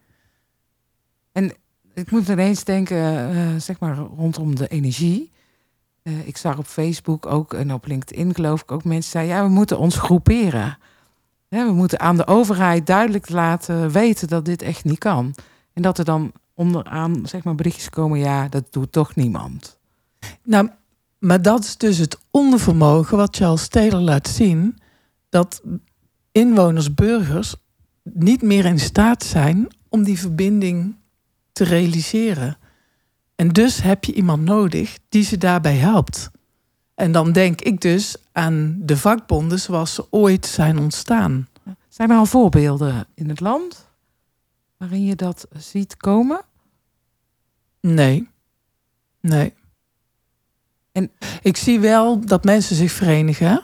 [1.94, 5.32] Ik moet ineens denken, eh, zeg maar, rondom de energie.
[6.04, 9.36] Eh, ik zag op Facebook ook en op LinkedIn geloof ik ook mensen zeiden...
[9.36, 10.78] ja, we moeten ons groeperen.
[11.50, 15.36] Hè, we moeten aan de overheid duidelijk laten weten dat dit echt niet kan.
[15.74, 18.20] En dat er dan onderaan zeg maar, berichtjes komen...
[18.20, 19.78] ja, dat doet toch niemand.
[20.44, 20.70] Nou,
[21.20, 24.80] maar dat is dus het onvermogen wat Charles Taylor laat zien.
[25.30, 25.62] Dat
[26.32, 27.56] inwoners, burgers
[28.04, 30.96] niet meer in staat zijn om die verbinding
[31.52, 32.58] te realiseren.
[33.36, 36.32] En dus heb je iemand nodig die ze daarbij helpt.
[36.96, 41.48] En dan denk ik dus aan de vakbonden zoals ze ooit zijn ontstaan.
[41.90, 43.88] Zijn er al voorbeelden in het land
[44.78, 46.42] waarin je dat ziet komen?
[47.80, 48.28] Nee.
[49.22, 49.54] Nee.
[50.92, 51.12] En-
[51.42, 53.62] ik zie wel dat mensen zich verenigen.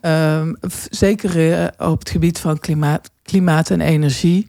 [0.00, 4.46] Ehm, f- zeker eh, op het gebied van klimaat, klimaat en energie.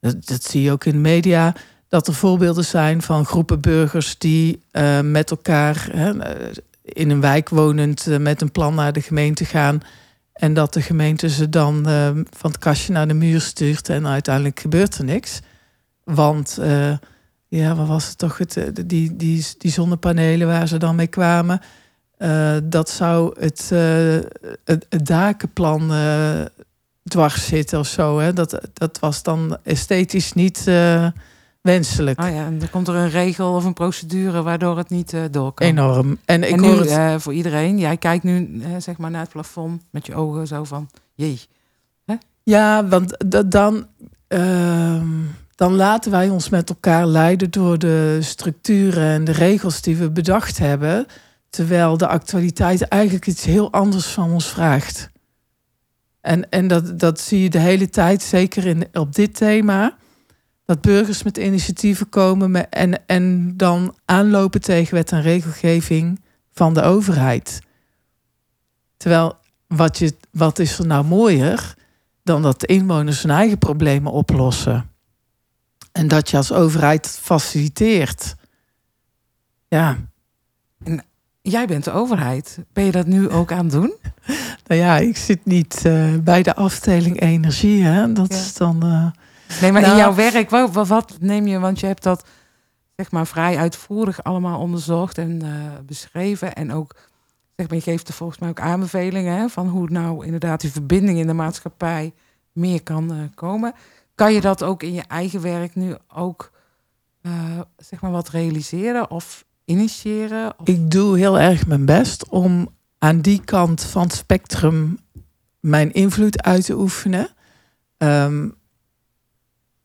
[0.00, 1.54] dat, zie je ook in de media,
[1.88, 7.20] dat er voorbeelden zijn van groepen burgers die eh, met elkaar hè, eh, in een
[7.20, 9.80] wijk wonend eh, met een plan naar de gemeente gaan.
[10.32, 11.84] En dat de gemeente ze dan
[12.30, 15.40] van het kastje naar de muur stuurt en uiteindelijk gebeurt er niks.
[16.04, 16.58] Want
[17.48, 18.38] ja, wat was het toch?
[18.38, 21.60] Het, die, die, die zonnepanelen waar ze dan mee kwamen.
[22.64, 23.70] dat zou het,
[24.64, 25.90] het, dakenplan
[27.08, 28.18] dwars zitten of zo.
[28.18, 28.32] Hè?
[28.32, 31.06] Dat, dat was dan esthetisch niet eh,
[31.60, 32.20] wenselijk.
[32.20, 35.20] Oh ja, en dan komt er een regel of een procedure waardoor het niet eh
[35.30, 35.66] door kan.
[35.66, 36.18] Enorm.
[36.24, 36.88] En ik en hoor nu, het.
[36.88, 40.64] eh, voor iedereen, jij kijkt nu zeg maar naar het plafond met je ogen zo
[40.64, 41.40] van, jee.
[42.42, 43.86] Ja, want da- dan,
[44.28, 45.06] ehm,
[45.54, 50.10] dan laten wij ons met elkaar leiden door de structuren en de regels die we
[50.10, 51.06] bedacht hebben.
[51.50, 55.10] Terwijl de actualiteit eigenlijk iets heel anders van ons vraagt.
[56.28, 59.96] En, en dat, dat zie je de hele tijd, zeker in, op dit thema.
[60.64, 66.20] Dat burgers met initiatieven komen en, en dan aanlopen tegen wet en regelgeving
[66.52, 67.60] van de overheid.
[68.96, 69.36] Terwijl,
[69.66, 71.74] wat, je, wat is er nou mooier
[72.22, 74.90] dan dat de inwoners hun eigen problemen oplossen?
[75.92, 78.34] En dat je als overheid faciliteert.
[79.68, 79.98] Ja,
[81.50, 82.58] Jij bent de overheid.
[82.72, 83.92] Ben je dat nu ook aan het doen?
[84.66, 87.82] nou ja, ik zit niet eh, bij de afdeling energie.
[87.84, 88.12] Hè?
[88.12, 88.38] Dat Ja.
[88.38, 88.82] is dan.
[88.82, 89.06] eh,
[89.60, 92.24] Nee, maar in Nou- jouw werk, wat, wat, wat neem je, want je hebt dat
[92.96, 95.48] zeg maar vrij uitvoerig allemaal onderzocht en eh,
[95.86, 96.54] beschreven.
[96.54, 96.94] En ook,
[97.56, 100.72] zeg maar, je geeft er volgens mij ook aanbevelingen hè, van hoe nou inderdaad die
[100.72, 102.12] verbinding in de maatschappij
[102.52, 103.72] meer kan komen.
[104.14, 106.50] Kan je dat ook in je eigen werk nu ook,
[107.76, 110.54] zeg maar, wat realiseren of initiëren?
[110.64, 114.98] Ik doe heel erg mijn best om aan die kant van het spectrum
[115.60, 117.28] mijn invloed uit te oefenen.
[117.96, 118.48] Ehm,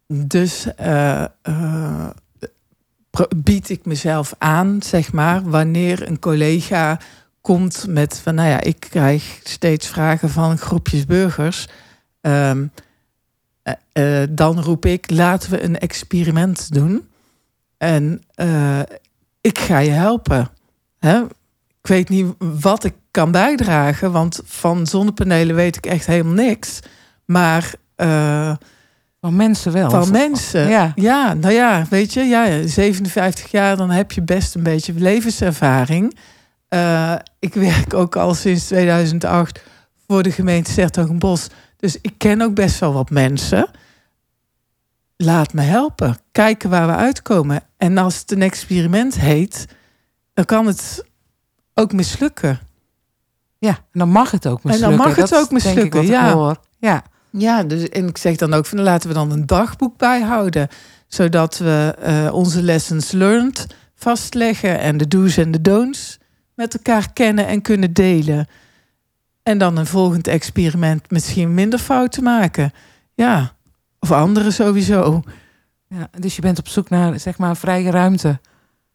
[0.08, 2.10] dus eh, eh,
[3.36, 7.00] bied ik mezelf aan, zeg maar, wanneer een collega
[7.42, 11.68] komt met van, nou ja, ik krijg steeds vragen van groepjes burgers.
[12.22, 12.66] Ehm,
[13.92, 17.08] eh, dan roep ik, laten we een experiment doen.
[17.78, 18.24] En
[19.44, 20.50] ik ga je helpen.
[21.00, 21.22] Hè?
[21.82, 26.80] Ik weet niet wat ik kan bijdragen, want van zonnepanelen weet ik echt helemaal niks.
[27.26, 28.56] Maar eh,
[29.22, 29.90] Van mensen wel.
[29.90, 30.92] van mensen, Ja.
[30.96, 31.34] ja.
[31.34, 36.18] nou ja, weet je, ja, 57 jaar, dan heb je best een beetje levenservaring.
[36.68, 39.64] Eh, ik werk ook al sinds 2008
[40.08, 41.48] voor de gemeente Sertogenbos.
[41.78, 43.68] Dus ik ken ook best wel wat mensen.
[45.24, 46.18] Laat me helpen.
[46.32, 47.64] Kijken waar we uitkomen.
[47.78, 49.68] En als het een experiment heet,
[50.34, 51.06] dan kan het
[51.74, 52.60] ook mislukken.
[53.58, 54.98] Ja, en dan mag het ook En dan mislukken.
[55.08, 56.34] mag het Dat ook denk ik mislukken, wat ik ja.
[56.34, 56.58] hoor.
[56.78, 60.68] Ja, Ja, dus, en ik zeg dan ook van laten we dan een dagboek bijhouden.
[61.08, 66.18] Zodat we eh, onze lessons learned vastleggen en de do's en de don'ts
[66.56, 68.48] met elkaar kennen en kunnen delen.
[69.44, 72.72] En dan een volgend experiment misschien minder fouten maken.
[73.14, 73.54] Ja,
[74.04, 75.24] of andere sowieso.
[75.88, 78.40] ja, dus je bent op zoek naar zeg maar vrije ruimte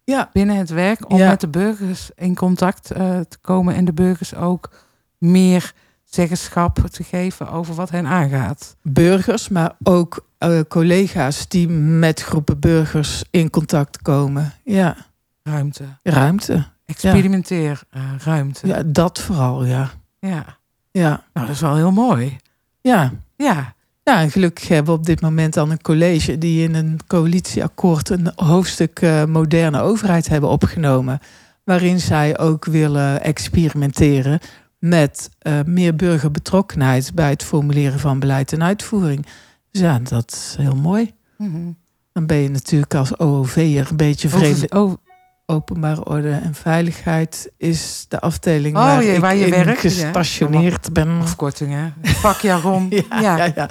[0.05, 1.29] Ja, binnen het werk om Ja.
[1.29, 4.71] met de burgers in contact eh, te komen en de burgers ook
[5.19, 5.73] meer
[6.05, 8.77] zeggenschap te geven over wat hen aangaat.
[8.83, 14.53] burgers, maar ook eh, collega's die met groepen burgers in contact komen.
[14.65, 14.97] Ja,
[15.43, 15.85] Ruimte.
[16.03, 16.65] ruimte.
[16.87, 18.67] Experimenteer eh, ruimte.
[18.67, 18.77] Ja.
[18.77, 19.91] Ja, dat vooral, ja.
[20.19, 20.45] ja.
[20.91, 22.37] Ja, Nou, dat is wel heel mooi.
[22.81, 23.13] ja.
[23.37, 23.77] Ja.
[24.09, 28.09] Ja, en gelukkig hebben we op dit moment dan een college die in een coalitieakkoord
[28.09, 31.19] een hoofdstuk eh, moderne overheid hebben opgenomen.
[31.65, 34.39] Waarin zij ook willen experimenteren
[34.79, 39.27] met eh, meer burgerbetrokkenheid bij het formuleren van beleid en uitvoering.
[39.71, 41.13] Dus ja, dat is heel mooi.
[41.39, 41.73] Mhm.
[42.13, 44.71] Dan ben je natuurlijk als OOV'er een beetje vreemde.
[44.71, 45.07] Over- oh,
[45.47, 48.83] Openbare orde en veiligheid is de afdeling Oh,
[49.21, 49.75] waar, je ja.
[49.75, 51.21] gestationeerd ben.
[51.21, 51.95] afkortingen.
[52.03, 52.89] Vakjargon.
[53.09, 53.37] Ja, ja.
[53.45, 53.53] ja.
[53.55, 53.71] Ja,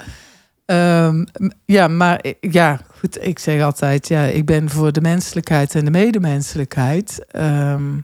[0.68, 1.24] Ehm,
[1.64, 5.84] ja, maar i- ja, goed, ik zeg altijd, ja, ik ben voor de menselijkheid en
[5.84, 7.24] de medemenselijkheid.
[7.30, 7.96] Ehm,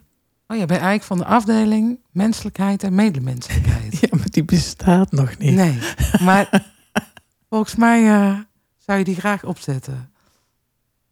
[0.46, 3.98] Oh, je bent eigenlijk van de afdeling menselijkheid en medemenselijkheid.
[4.00, 5.54] ja, maar die bestaat nog niet.
[5.54, 5.78] Nee,
[6.20, 6.72] maar
[7.50, 8.38] volgens mij eh,
[8.78, 10.10] zou je die graag opzetten.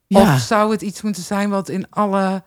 [0.07, 2.43] ja, Of zou het iets moeten zijn wat in alle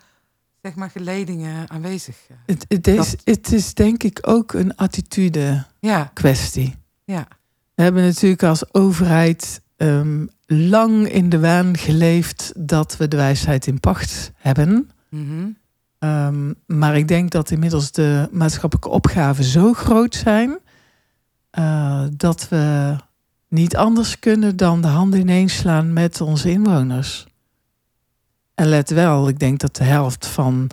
[0.61, 2.35] zeg maar, geledingen aanwezig is?
[2.45, 6.75] het, het, is, het is denk ik ook een attitude Ja, kwestie.
[7.03, 7.27] ja.
[7.75, 13.67] We hebben natuurlijk als overheid ehm, lang in de waan geleefd dat we de wijsheid
[13.67, 14.89] in pacht hebben.
[15.09, 15.47] Mhm.
[15.99, 20.57] Ehm, maar ik denk dat inmiddels de maatschappelijke opgaven zo groot zijn
[21.49, 22.95] eh, dat we
[23.47, 27.27] niet anders kunnen dan de handen ineens slaan met onze inwoners.
[28.55, 30.69] En let wel, ik denk dat de helft van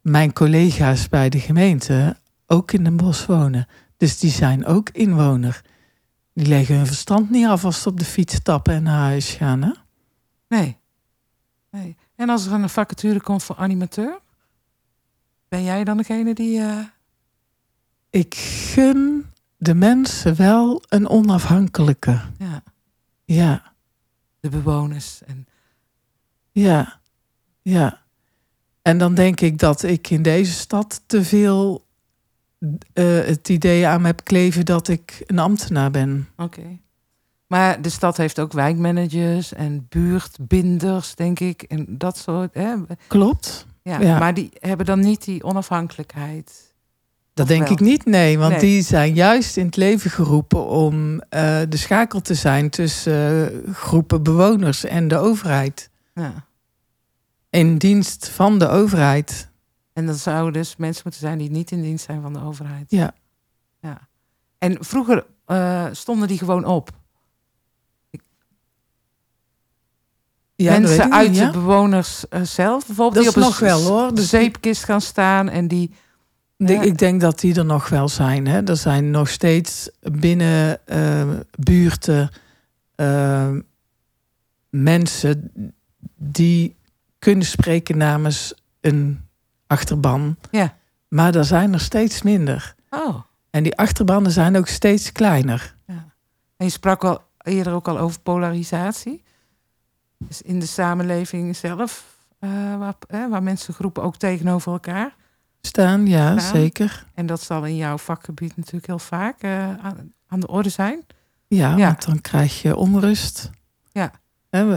[0.00, 3.66] mijn collega's bij de gemeente ook in Den Bosch wonen.
[3.96, 5.60] Dus die zijn ook inwoner.
[6.38, 9.30] Die leggen hun verstand niet af als ze op de fiets stappen en naar huis
[9.30, 9.62] gaan.
[9.62, 9.72] Hè?
[10.48, 10.76] Nee.
[11.70, 11.96] nee.
[12.14, 14.18] En als er een vacature komt voor animateur,
[15.48, 16.58] ben jij dan degene die.
[16.58, 16.78] Uh...
[18.10, 22.20] Ik gun de mensen wel een onafhankelijke.
[22.38, 22.62] Ja.
[23.24, 23.72] Ja.
[24.40, 25.22] De bewoners.
[25.22, 25.46] En...
[26.50, 27.00] Ja.
[27.62, 28.02] Ja.
[28.82, 31.86] En dan denk ik dat ik in deze stad te veel
[32.58, 32.74] uh,
[33.24, 36.28] het idee aan me heb kleven dat ik een ambtenaar ben.
[36.36, 36.78] Oké.
[37.46, 41.62] Maar de stad heeft ook wijkmanagers en buurtbinders, denk ik.
[41.62, 42.54] En dat soort.
[42.54, 42.74] Hè?
[43.06, 43.66] Klopt.
[43.82, 46.74] Ja, Maar die hebben dan niet die onafhankelijkheid.
[47.34, 48.38] Dat denk ik niet, nee.
[48.38, 51.20] Want die zijn juist in het leven geroepen om uh,
[51.68, 55.90] de schakel te zijn tussen uh, groepen bewoners en de overheid.
[56.14, 56.46] Ja.
[57.50, 59.50] In dienst van de overheid.
[59.98, 62.90] En dat zouden dus mensen moeten zijn die niet in dienst zijn van de overheid.
[62.90, 63.14] Ja.
[63.80, 64.08] ja.
[64.58, 66.90] En vroeger uh, stonden die gewoon op.
[70.54, 74.14] Ja, mensen uit de bewoners uh, zelf, bijvoorbeeld, dat die op wel hoor.
[74.14, 75.94] De zeepkist gaan staan en die.
[76.56, 78.46] Uh, ik denk dat die er nog wel zijn.
[78.46, 78.62] Hè.
[78.62, 82.30] Er zijn nog steeds binnen uh, buurten
[84.70, 85.52] mensen
[86.16, 86.76] die
[87.18, 89.27] kunnen spreken namens een
[89.68, 90.36] achterban.
[90.50, 90.76] Ja.
[91.08, 92.74] Maar er zijn er steeds minder.
[92.90, 93.20] Oh.
[93.50, 95.74] En die achterbannen zijn ook steeds kleiner.
[95.86, 96.12] Ja.
[96.56, 99.22] En je sprak al eerder ook al over polarisatie.
[100.18, 105.14] Dus in de samenleving zelf, uh, waar, eh, waar mensen groepen ook tegenover elkaar
[105.60, 106.06] staan.
[106.06, 107.04] Ja, zeker.
[107.14, 111.06] En dat zal in jouw vakgebied natuurlijk heel vaak uh, aan, aan, de orde zijn.
[111.46, 113.50] Ja, ja, want dan krijg je onrust.
[113.92, 114.12] Ja.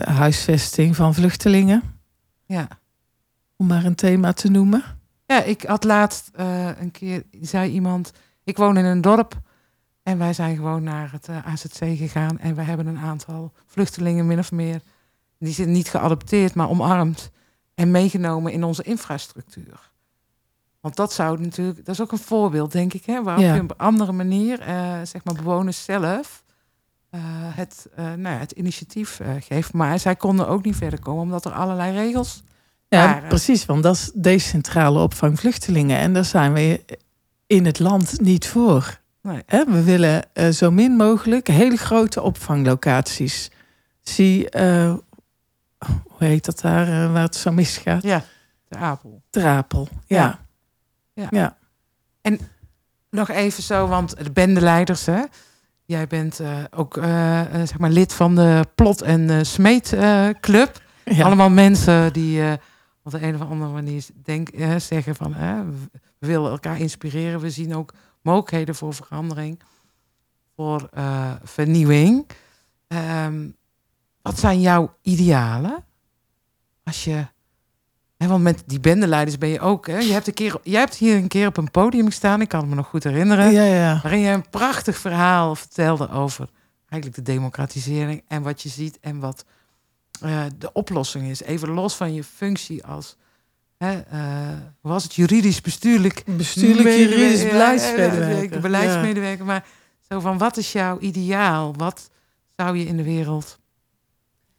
[0.04, 2.00] huisvesting van vluchtelingen.
[2.46, 2.68] Ja.
[3.62, 4.84] Om maar een thema te noemen.
[5.26, 6.30] Ja, ik had laatst
[6.80, 8.12] een keer, zei iemand,
[8.44, 9.42] ik woon in een dorp
[10.04, 14.40] en wij zijn gewoon naar het AZC gegaan en we hebben een aantal vluchtelingen min
[14.40, 14.82] of meer
[15.38, 17.32] die zitten niet geadopteerd, maar omarmd
[17.76, 19.92] en meegenomen in onze infrastructuur.
[20.80, 23.72] Want dat zou natuurlijk, dat is ook een voorbeeld, denk ik, hè, waarop je op
[23.72, 26.44] een andere manier, uh, zeg maar, bewoners zelf
[27.12, 27.22] uh,
[27.56, 29.74] het, uh, nou ja, het initiatief geeft.
[29.74, 32.44] Maar zij konden ook niet verder komen, omdat er allerlei regels.
[33.00, 35.98] Ja, precies, want dat is decentrale opvang vluchtelingen.
[35.98, 36.86] En daar zijn we
[37.48, 39.00] in het land niet voor.
[39.22, 39.44] Nee.
[39.48, 40.24] We willen
[40.54, 43.52] zo min mogelijk hele grote opvanglocaties.
[44.02, 44.50] Zie
[45.88, 48.04] hoe heet dat daar, uh, waar het zo misgaat?
[48.04, 48.24] Ja,
[48.68, 49.22] de Apel.
[49.30, 50.40] De Apel, ja.
[51.14, 51.28] ja.
[51.30, 51.58] ja.
[52.22, 52.40] En
[53.10, 55.24] nog even zo, want de bendeleiders, hè?
[55.86, 59.96] Jij bent uh, ook uh, zeg maar lid van de Plot en Smeet
[60.40, 60.82] Club.
[61.06, 61.26] Ja.
[61.26, 62.42] Allemaal mensen die
[63.04, 65.34] op de een of andere manier denk, zeggen van...
[66.18, 67.40] we willen elkaar inspireren.
[67.40, 69.60] We zien ook mogelijkheden voor verandering,
[70.56, 70.90] voor
[71.44, 72.26] vernieuwing.
[72.88, 73.56] Um,
[74.22, 75.84] wat zijn jouw idealen?
[76.84, 77.26] Als je.
[78.18, 79.88] Hè, want met die bendeleiders ben je ook.
[79.88, 79.98] Hè?
[79.98, 82.60] Je hebt een keer, jij hebt hier een keer op een podium gestaan, ik kan
[82.60, 83.52] het me nog goed herinneren.
[83.52, 84.00] Ja, ja.
[84.02, 86.50] Waarin je een prachtig verhaal vertelde over
[86.90, 89.46] eigenlijk de democratisering en wat je ziet en wat
[90.24, 91.42] uh, de oplossing is.
[91.42, 93.18] Even los van je functie als.
[93.78, 96.24] Hè, uh, was het juridisch bestuurlijk?
[96.38, 98.60] Bestuurlijk juridisch beleidsmedewerker.
[98.60, 99.46] Beleidsmedewerker.
[99.46, 99.66] Maar
[100.10, 101.74] zo van wat is jouw ideaal?
[101.78, 102.10] Wat
[102.56, 103.60] zou je in de wereld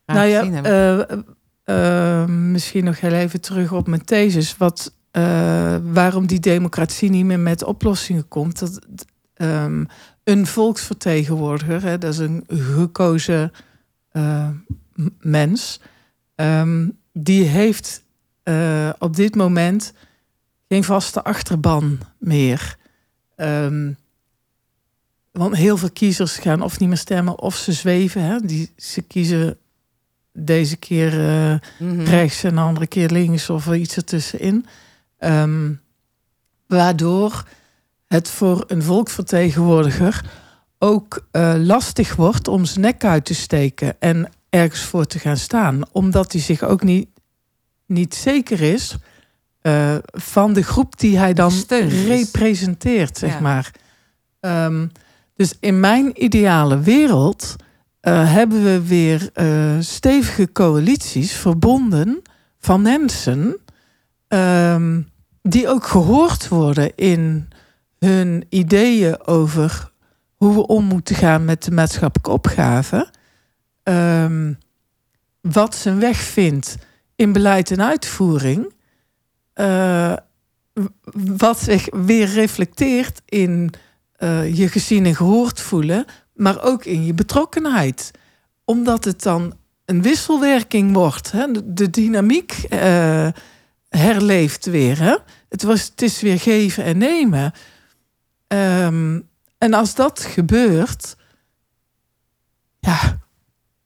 [0.07, 1.19] nou ja, uh,
[1.65, 4.57] uh, misschien nog heel even terug op mijn thesis.
[4.57, 8.59] Wat, uh, waarom die democratie niet meer met oplossingen komt.
[8.59, 8.81] Dat,
[9.37, 9.87] um,
[10.25, 13.53] een volksvertegenwoordiger, hè, dat is een gekozen
[15.21, 15.81] mens,
[16.35, 18.03] um, die heeft
[18.99, 19.93] op dit moment
[20.69, 22.77] geen vaste achterban meer.
[23.37, 23.97] Um,
[25.31, 28.23] want heel veel kiezers gaan of niet meer stemmen of ze zweven.
[28.23, 28.41] Hè.
[28.41, 29.59] Die, ze kiezen
[30.33, 32.05] deze keer uh, mm -hmm.
[32.05, 34.67] rechts en de andere keer links of iets ertussenin.
[35.19, 35.81] Um,
[36.67, 37.49] waardoor
[38.07, 40.31] het voor een volkvertegenwoordiger
[40.79, 45.37] ook uh, lastig wordt om zijn nek uit te steken en ergens voor te gaan
[45.37, 45.81] staan.
[45.93, 47.09] Omdat hij zich ook niet,
[47.87, 48.97] niet zeker is
[49.63, 51.53] uh, van de groep die hij dan
[52.07, 53.41] representeert, zeg ja.
[53.41, 53.71] maar.
[54.41, 54.91] Um,
[55.35, 57.57] dus in mijn ideale wereld
[58.03, 62.23] uh, hebben we weer uh, stevige coalities verbonden
[62.59, 63.57] van mensen
[64.29, 65.09] um,
[65.43, 67.49] die ook gehoord worden in
[67.99, 69.91] hun ideeën over
[70.37, 73.11] hoe we om moeten gaan met de maatschappelijke opgave.
[73.83, 74.53] Ehm,
[75.41, 76.77] wat zijn weg vindt
[77.17, 78.73] in beleid en uitvoering.
[79.53, 80.17] eh,
[81.37, 83.75] wat zich weer reflecteert in
[84.13, 86.05] eh, je gezien en gehoord voelen,
[86.35, 88.11] maar ook in je betrokkenheid.
[88.65, 89.55] Omdat het dan
[89.85, 91.33] een wisselwerking wordt.
[91.33, 91.51] Hè?
[91.51, 93.29] De, de dynamiek eh,
[93.89, 94.99] herleeft weer.
[94.99, 95.17] Hè?
[95.49, 97.53] Het, was, het is weer geven en nemen.
[98.47, 99.21] Ehm,
[99.59, 101.17] en als dat gebeurt,
[102.79, 103.19] ja,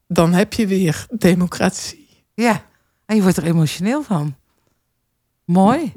[0.07, 2.25] dan heb je weer democratie.
[2.35, 2.65] Ja,
[3.07, 4.37] en je wordt er emotioneel van.
[5.45, 5.93] Mooi.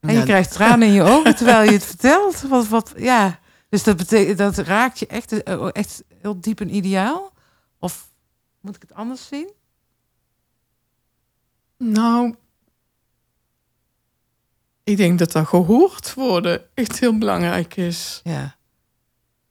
[0.00, 2.40] En je Ja, krijgt tranen in je ogen terwijl je het vertelt.
[2.42, 3.40] Wat, wat, ja.
[3.68, 7.32] Dus dat betekent dat raakt je echt, eh, echt heel diep een ideaal?
[7.78, 8.10] Of
[8.60, 9.50] moet ik het anders zien?
[11.78, 12.34] Nou,
[14.84, 18.20] ik denk dat dat gehoord worden echt heel belangrijk is.
[18.24, 18.56] Ja.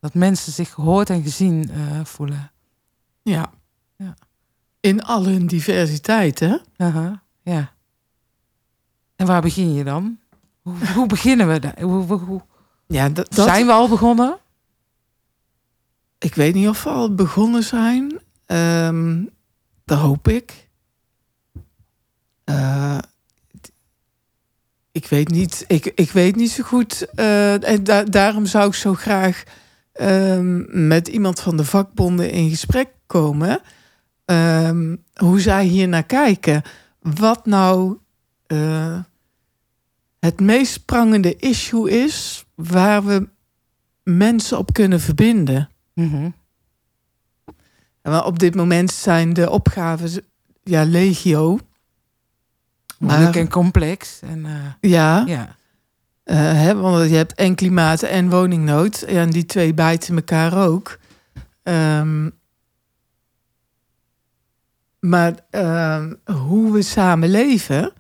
[0.02, 2.52] Dat mensen zich gehoord en gezien eh, voelen.
[3.22, 3.52] Ja.
[3.96, 4.16] Ja.
[4.80, 6.58] In al hun diversiteit, hè?
[6.78, 7.74] Aha, ja.
[9.16, 10.20] En waar begin je dan?
[10.62, 11.82] Hoe, hoe beginnen we daar?
[11.82, 12.42] Hoe, hoe,
[12.88, 14.38] Ja, dat, dat- Zijn we al begonnen?
[16.18, 18.20] Ik weet niet of we al begonnen zijn.
[18.46, 19.24] Ehm
[19.86, 20.70] dat hoop ik.
[22.44, 22.98] Eh,
[24.92, 25.64] ik weet niet.
[25.68, 27.06] Ik, ik weet niet zo goed.
[27.16, 29.44] eh, en da- daarom zou ik zo graag
[29.94, 33.62] ehm, met iemand van de vakbonden in gesprek komen.
[34.26, 36.62] Ehm, hoe zij hier naar kijken.
[37.00, 37.98] Wat nou
[38.48, 39.00] eh,
[40.20, 43.30] het meest prangende issue is waar we
[44.04, 45.70] mensen op kunnen verbinden.
[48.02, 50.24] Maar op dit moment zijn de opgaven
[50.64, 51.60] ja, legio.
[53.00, 54.20] Moeilijk Maar- en complex.
[54.22, 55.56] En, eh, Ja, ja.
[56.24, 59.02] Eh, hè, want je hebt en klimaat en woningnood.
[59.02, 61.00] En die twee bijten elkaar ook.
[61.64, 62.30] Ehm,
[65.00, 67.94] maar ehm, hoe we samen leven,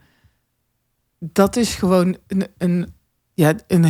[1.20, 2.94] dat is gewoon een, een,
[3.34, 3.84] ja, een,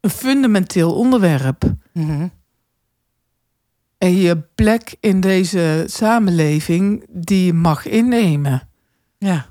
[0.00, 1.74] een fundamenteel onderwerp.
[1.92, 2.28] Mhm.
[3.98, 8.68] En je plek in deze samenleving die je mag innemen.
[9.18, 9.47] Ja.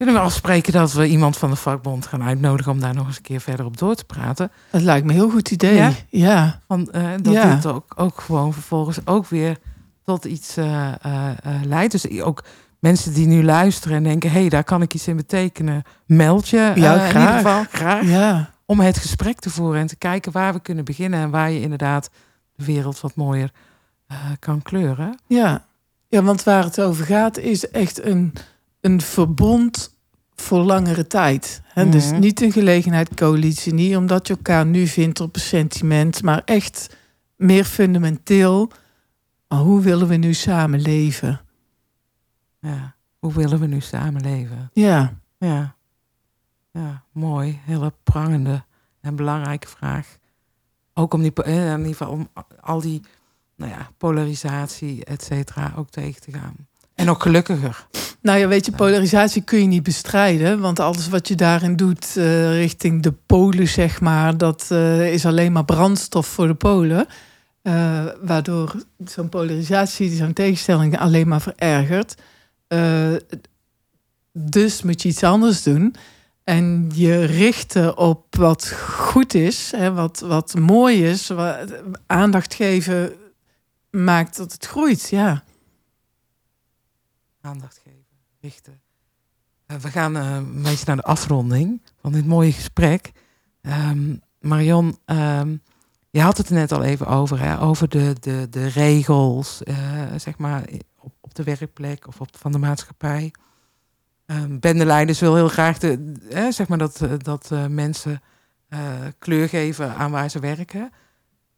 [0.00, 3.16] Kunnen we afspreken dat we iemand van de vakbond gaan uitnodigen om daar nog eens
[3.16, 4.50] een keer verder op door te praten?
[4.70, 5.74] Dat lijkt me een heel goed idee.
[5.76, 5.92] Ja?
[6.08, 7.54] Ja, Want eh, dat Ja.
[7.54, 9.56] dit ook, ook gewoon vervolgens ook weer
[10.04, 11.92] tot iets eh, eh, leidt.
[11.92, 12.44] Dus ook
[12.78, 14.30] mensen die nu luisteren en denken...
[14.30, 15.82] hé, hey, daar kan ik iets in betekenen.
[16.06, 18.04] Meld je in ieder geval graag.
[18.04, 18.50] ja.
[18.66, 21.20] Om het gesprek te voeren en te kijken waar we kunnen beginnen...
[21.20, 22.10] en waar je inderdaad
[22.54, 23.50] de wereld wat mooier
[24.38, 25.18] kan kleuren.
[25.26, 25.68] ja.
[26.08, 28.32] Ja, want waar het over gaat is echt een,
[28.80, 29.96] een verbond
[30.34, 31.62] voor langere tijd.
[31.64, 31.88] Hè?
[31.88, 32.18] Dus Mhm.
[32.20, 36.96] niet een gelegenheidscoalitie, niet omdat je elkaar nu vindt op een sentiment, maar echt
[37.36, 38.70] meer fundamenteel.
[39.48, 41.40] Hoe willen we nu samen leven?
[42.60, 42.94] Ja.
[43.18, 44.70] Hoe willen we nu samenleven?
[44.72, 45.74] Ja, Ja.
[46.72, 47.60] Ja, mooi.
[47.64, 48.64] Hele prangende
[49.00, 50.16] en belangrijke vraag.
[50.94, 52.28] Ook om die, eh, in ieder geval om
[52.60, 53.00] al die
[53.56, 56.54] nou ja, polarisatie, et cetera, ook tegen te gaan.
[57.00, 57.86] En ook gelukkiger.
[58.22, 60.60] Nou ja, weet je, polarisatie kun je niet bestrijden.
[60.60, 65.26] Want alles wat je daarin doet eh, richting de polen, zeg maar, dat eh, is
[65.26, 67.06] alleen maar brandstof voor de polen.
[67.62, 68.72] Eh, waardoor
[69.04, 72.14] zo'n polarisatie, zo'n tegenstelling alleen maar verergert.
[74.32, 75.94] Dus moet je iets anders doen.
[76.44, 81.30] En je richten op wat goed is, hè, wat, wat mooi is,
[82.06, 83.12] aandacht geven
[83.90, 85.08] maakt dat het groeit.
[85.10, 85.42] Ja.
[87.40, 88.04] Aandacht geven,
[88.40, 88.80] richten.
[89.66, 93.12] Eh, we gaan eh, een beetje naar de afronding van dit mooie gesprek.
[93.62, 95.56] Ehm, Marion, ehm,
[96.10, 99.76] je had het er net al even over, hè, over de, de, de regels, eh,
[100.16, 100.64] zeg maar,
[100.98, 103.32] op, op de werkplek of op, van de maatschappij.
[104.26, 106.14] Ehm bendeleiders wil heel graag de,
[106.50, 108.22] zeg maar dat, dat mensen
[109.18, 110.92] kleur geven aan waar ze werken.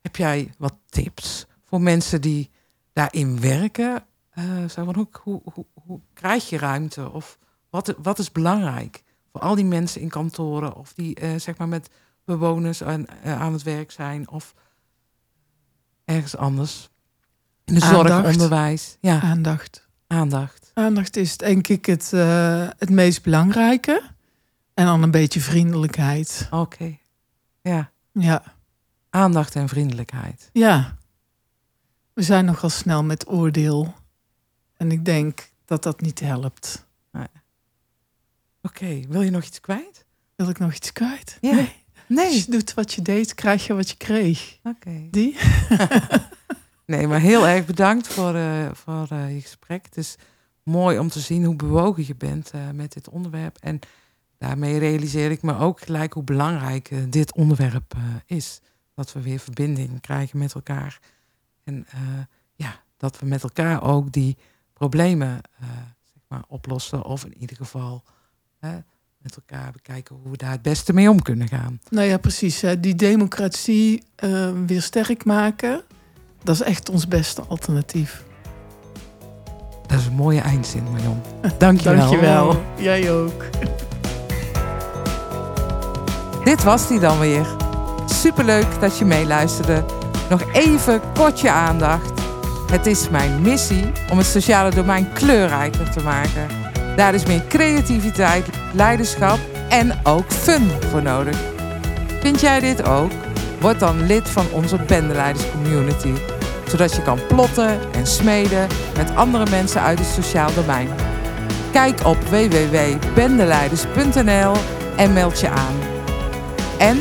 [0.03, 2.51] Heb jij wat tips voor mensen die
[2.93, 4.05] daarin werken?
[4.71, 7.11] Zo van, hoe, hoe, hoe, hoe krijg je ruimte?
[7.13, 7.39] Of
[7.71, 9.03] wat, wat is belangrijk
[9.33, 11.91] voor al die mensen in kantoren of die eh, zeg maar met
[12.25, 14.55] bewoners aan, eh, aan het werk zijn of
[16.05, 16.91] ergens anders?
[17.65, 18.33] In de zorg, Aandacht.
[18.33, 18.97] onderwijs.
[19.01, 19.89] Ja, Aandacht.
[20.07, 20.71] aandacht.
[20.75, 22.11] Aandacht is denk ik het,
[22.79, 24.03] het meest belangrijke.
[24.75, 26.49] En dan een beetje vriendelijkheid.
[26.51, 26.99] Oké.
[27.63, 28.43] Ja, Ja.
[29.11, 30.51] aandacht en vriendelijkheid.
[30.53, 30.97] ja.
[32.13, 33.95] We zijn nogal snel met oordeel.
[34.83, 36.87] En ik denk dat dat niet helpt.
[38.63, 40.07] Oké, wil je nog iets kwijt?
[40.37, 41.39] Wil ik nog iets kwijt?
[41.41, 41.55] Ja.
[41.55, 41.85] Nee.
[41.95, 42.35] Als Nee.
[42.35, 44.59] je doet wat je deed, krijg je wat je kreeg.
[44.63, 45.09] Oké.
[45.11, 45.37] Die?
[46.85, 49.85] Nee, maar heel erg bedankt voor, eh, voor eh, je gesprek.
[49.85, 50.17] Het is
[50.63, 53.57] mooi om te zien hoe bewogen je bent eh, met dit onderwerp.
[53.61, 53.79] En
[54.39, 57.95] daarmee realiseer ik me ook gelijk hoe belangrijk dit onderwerp
[58.27, 58.61] is.
[58.95, 60.99] Dat we weer verbinding krijgen met elkaar.
[61.65, 61.87] En
[62.55, 64.37] ja, dat we met elkaar ook die
[64.89, 65.67] problemen eh,
[66.13, 67.05] zeg maar, oplossen.
[67.05, 68.03] Of in ieder geval
[69.19, 71.81] met elkaar bekijken hoe we daar het beste mee om kunnen gaan.
[71.91, 72.61] Nou ja, precies.
[72.61, 72.81] Hè.
[72.81, 75.83] Die democratie eh, weer sterk maken,
[76.43, 78.25] dat is echt ons beste alternatief.
[79.87, 81.21] Dat is een mooie eindzin, Marion.
[81.59, 81.97] Dankjewel.
[81.97, 82.63] Dankjewel.
[82.77, 83.45] Jij ook.
[86.45, 87.47] Dit was die dan weer.
[88.07, 89.85] Superleuk dat je meeluisterde.
[90.31, 92.22] Nog even kort je aandacht.
[92.73, 96.47] Het is mijn missie om het sociale domein kleurrijker te maken.
[96.97, 101.37] Daar is meer creativiteit, leiderschap en ook fun voor nodig.
[102.21, 103.11] Vind jij dit ook?
[103.61, 106.13] Word dan lid van onze Bendeleiders Community.
[106.69, 108.67] Zodat je kan plotten en smeden
[108.97, 110.89] met andere mensen uit het sociaal domein.
[111.73, 114.53] Kijk op www.bendeleiders.nl
[114.97, 115.77] en meld je aan.
[116.79, 116.99] En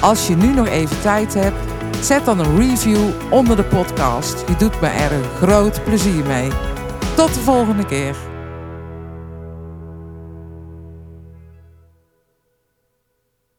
[0.00, 1.71] als je nu nog even tijd hebt,
[2.04, 4.44] zet dan een review onder de podcast.
[4.48, 6.50] Je doet me er een groot plezier mee.
[7.16, 8.31] Tot de volgende keer.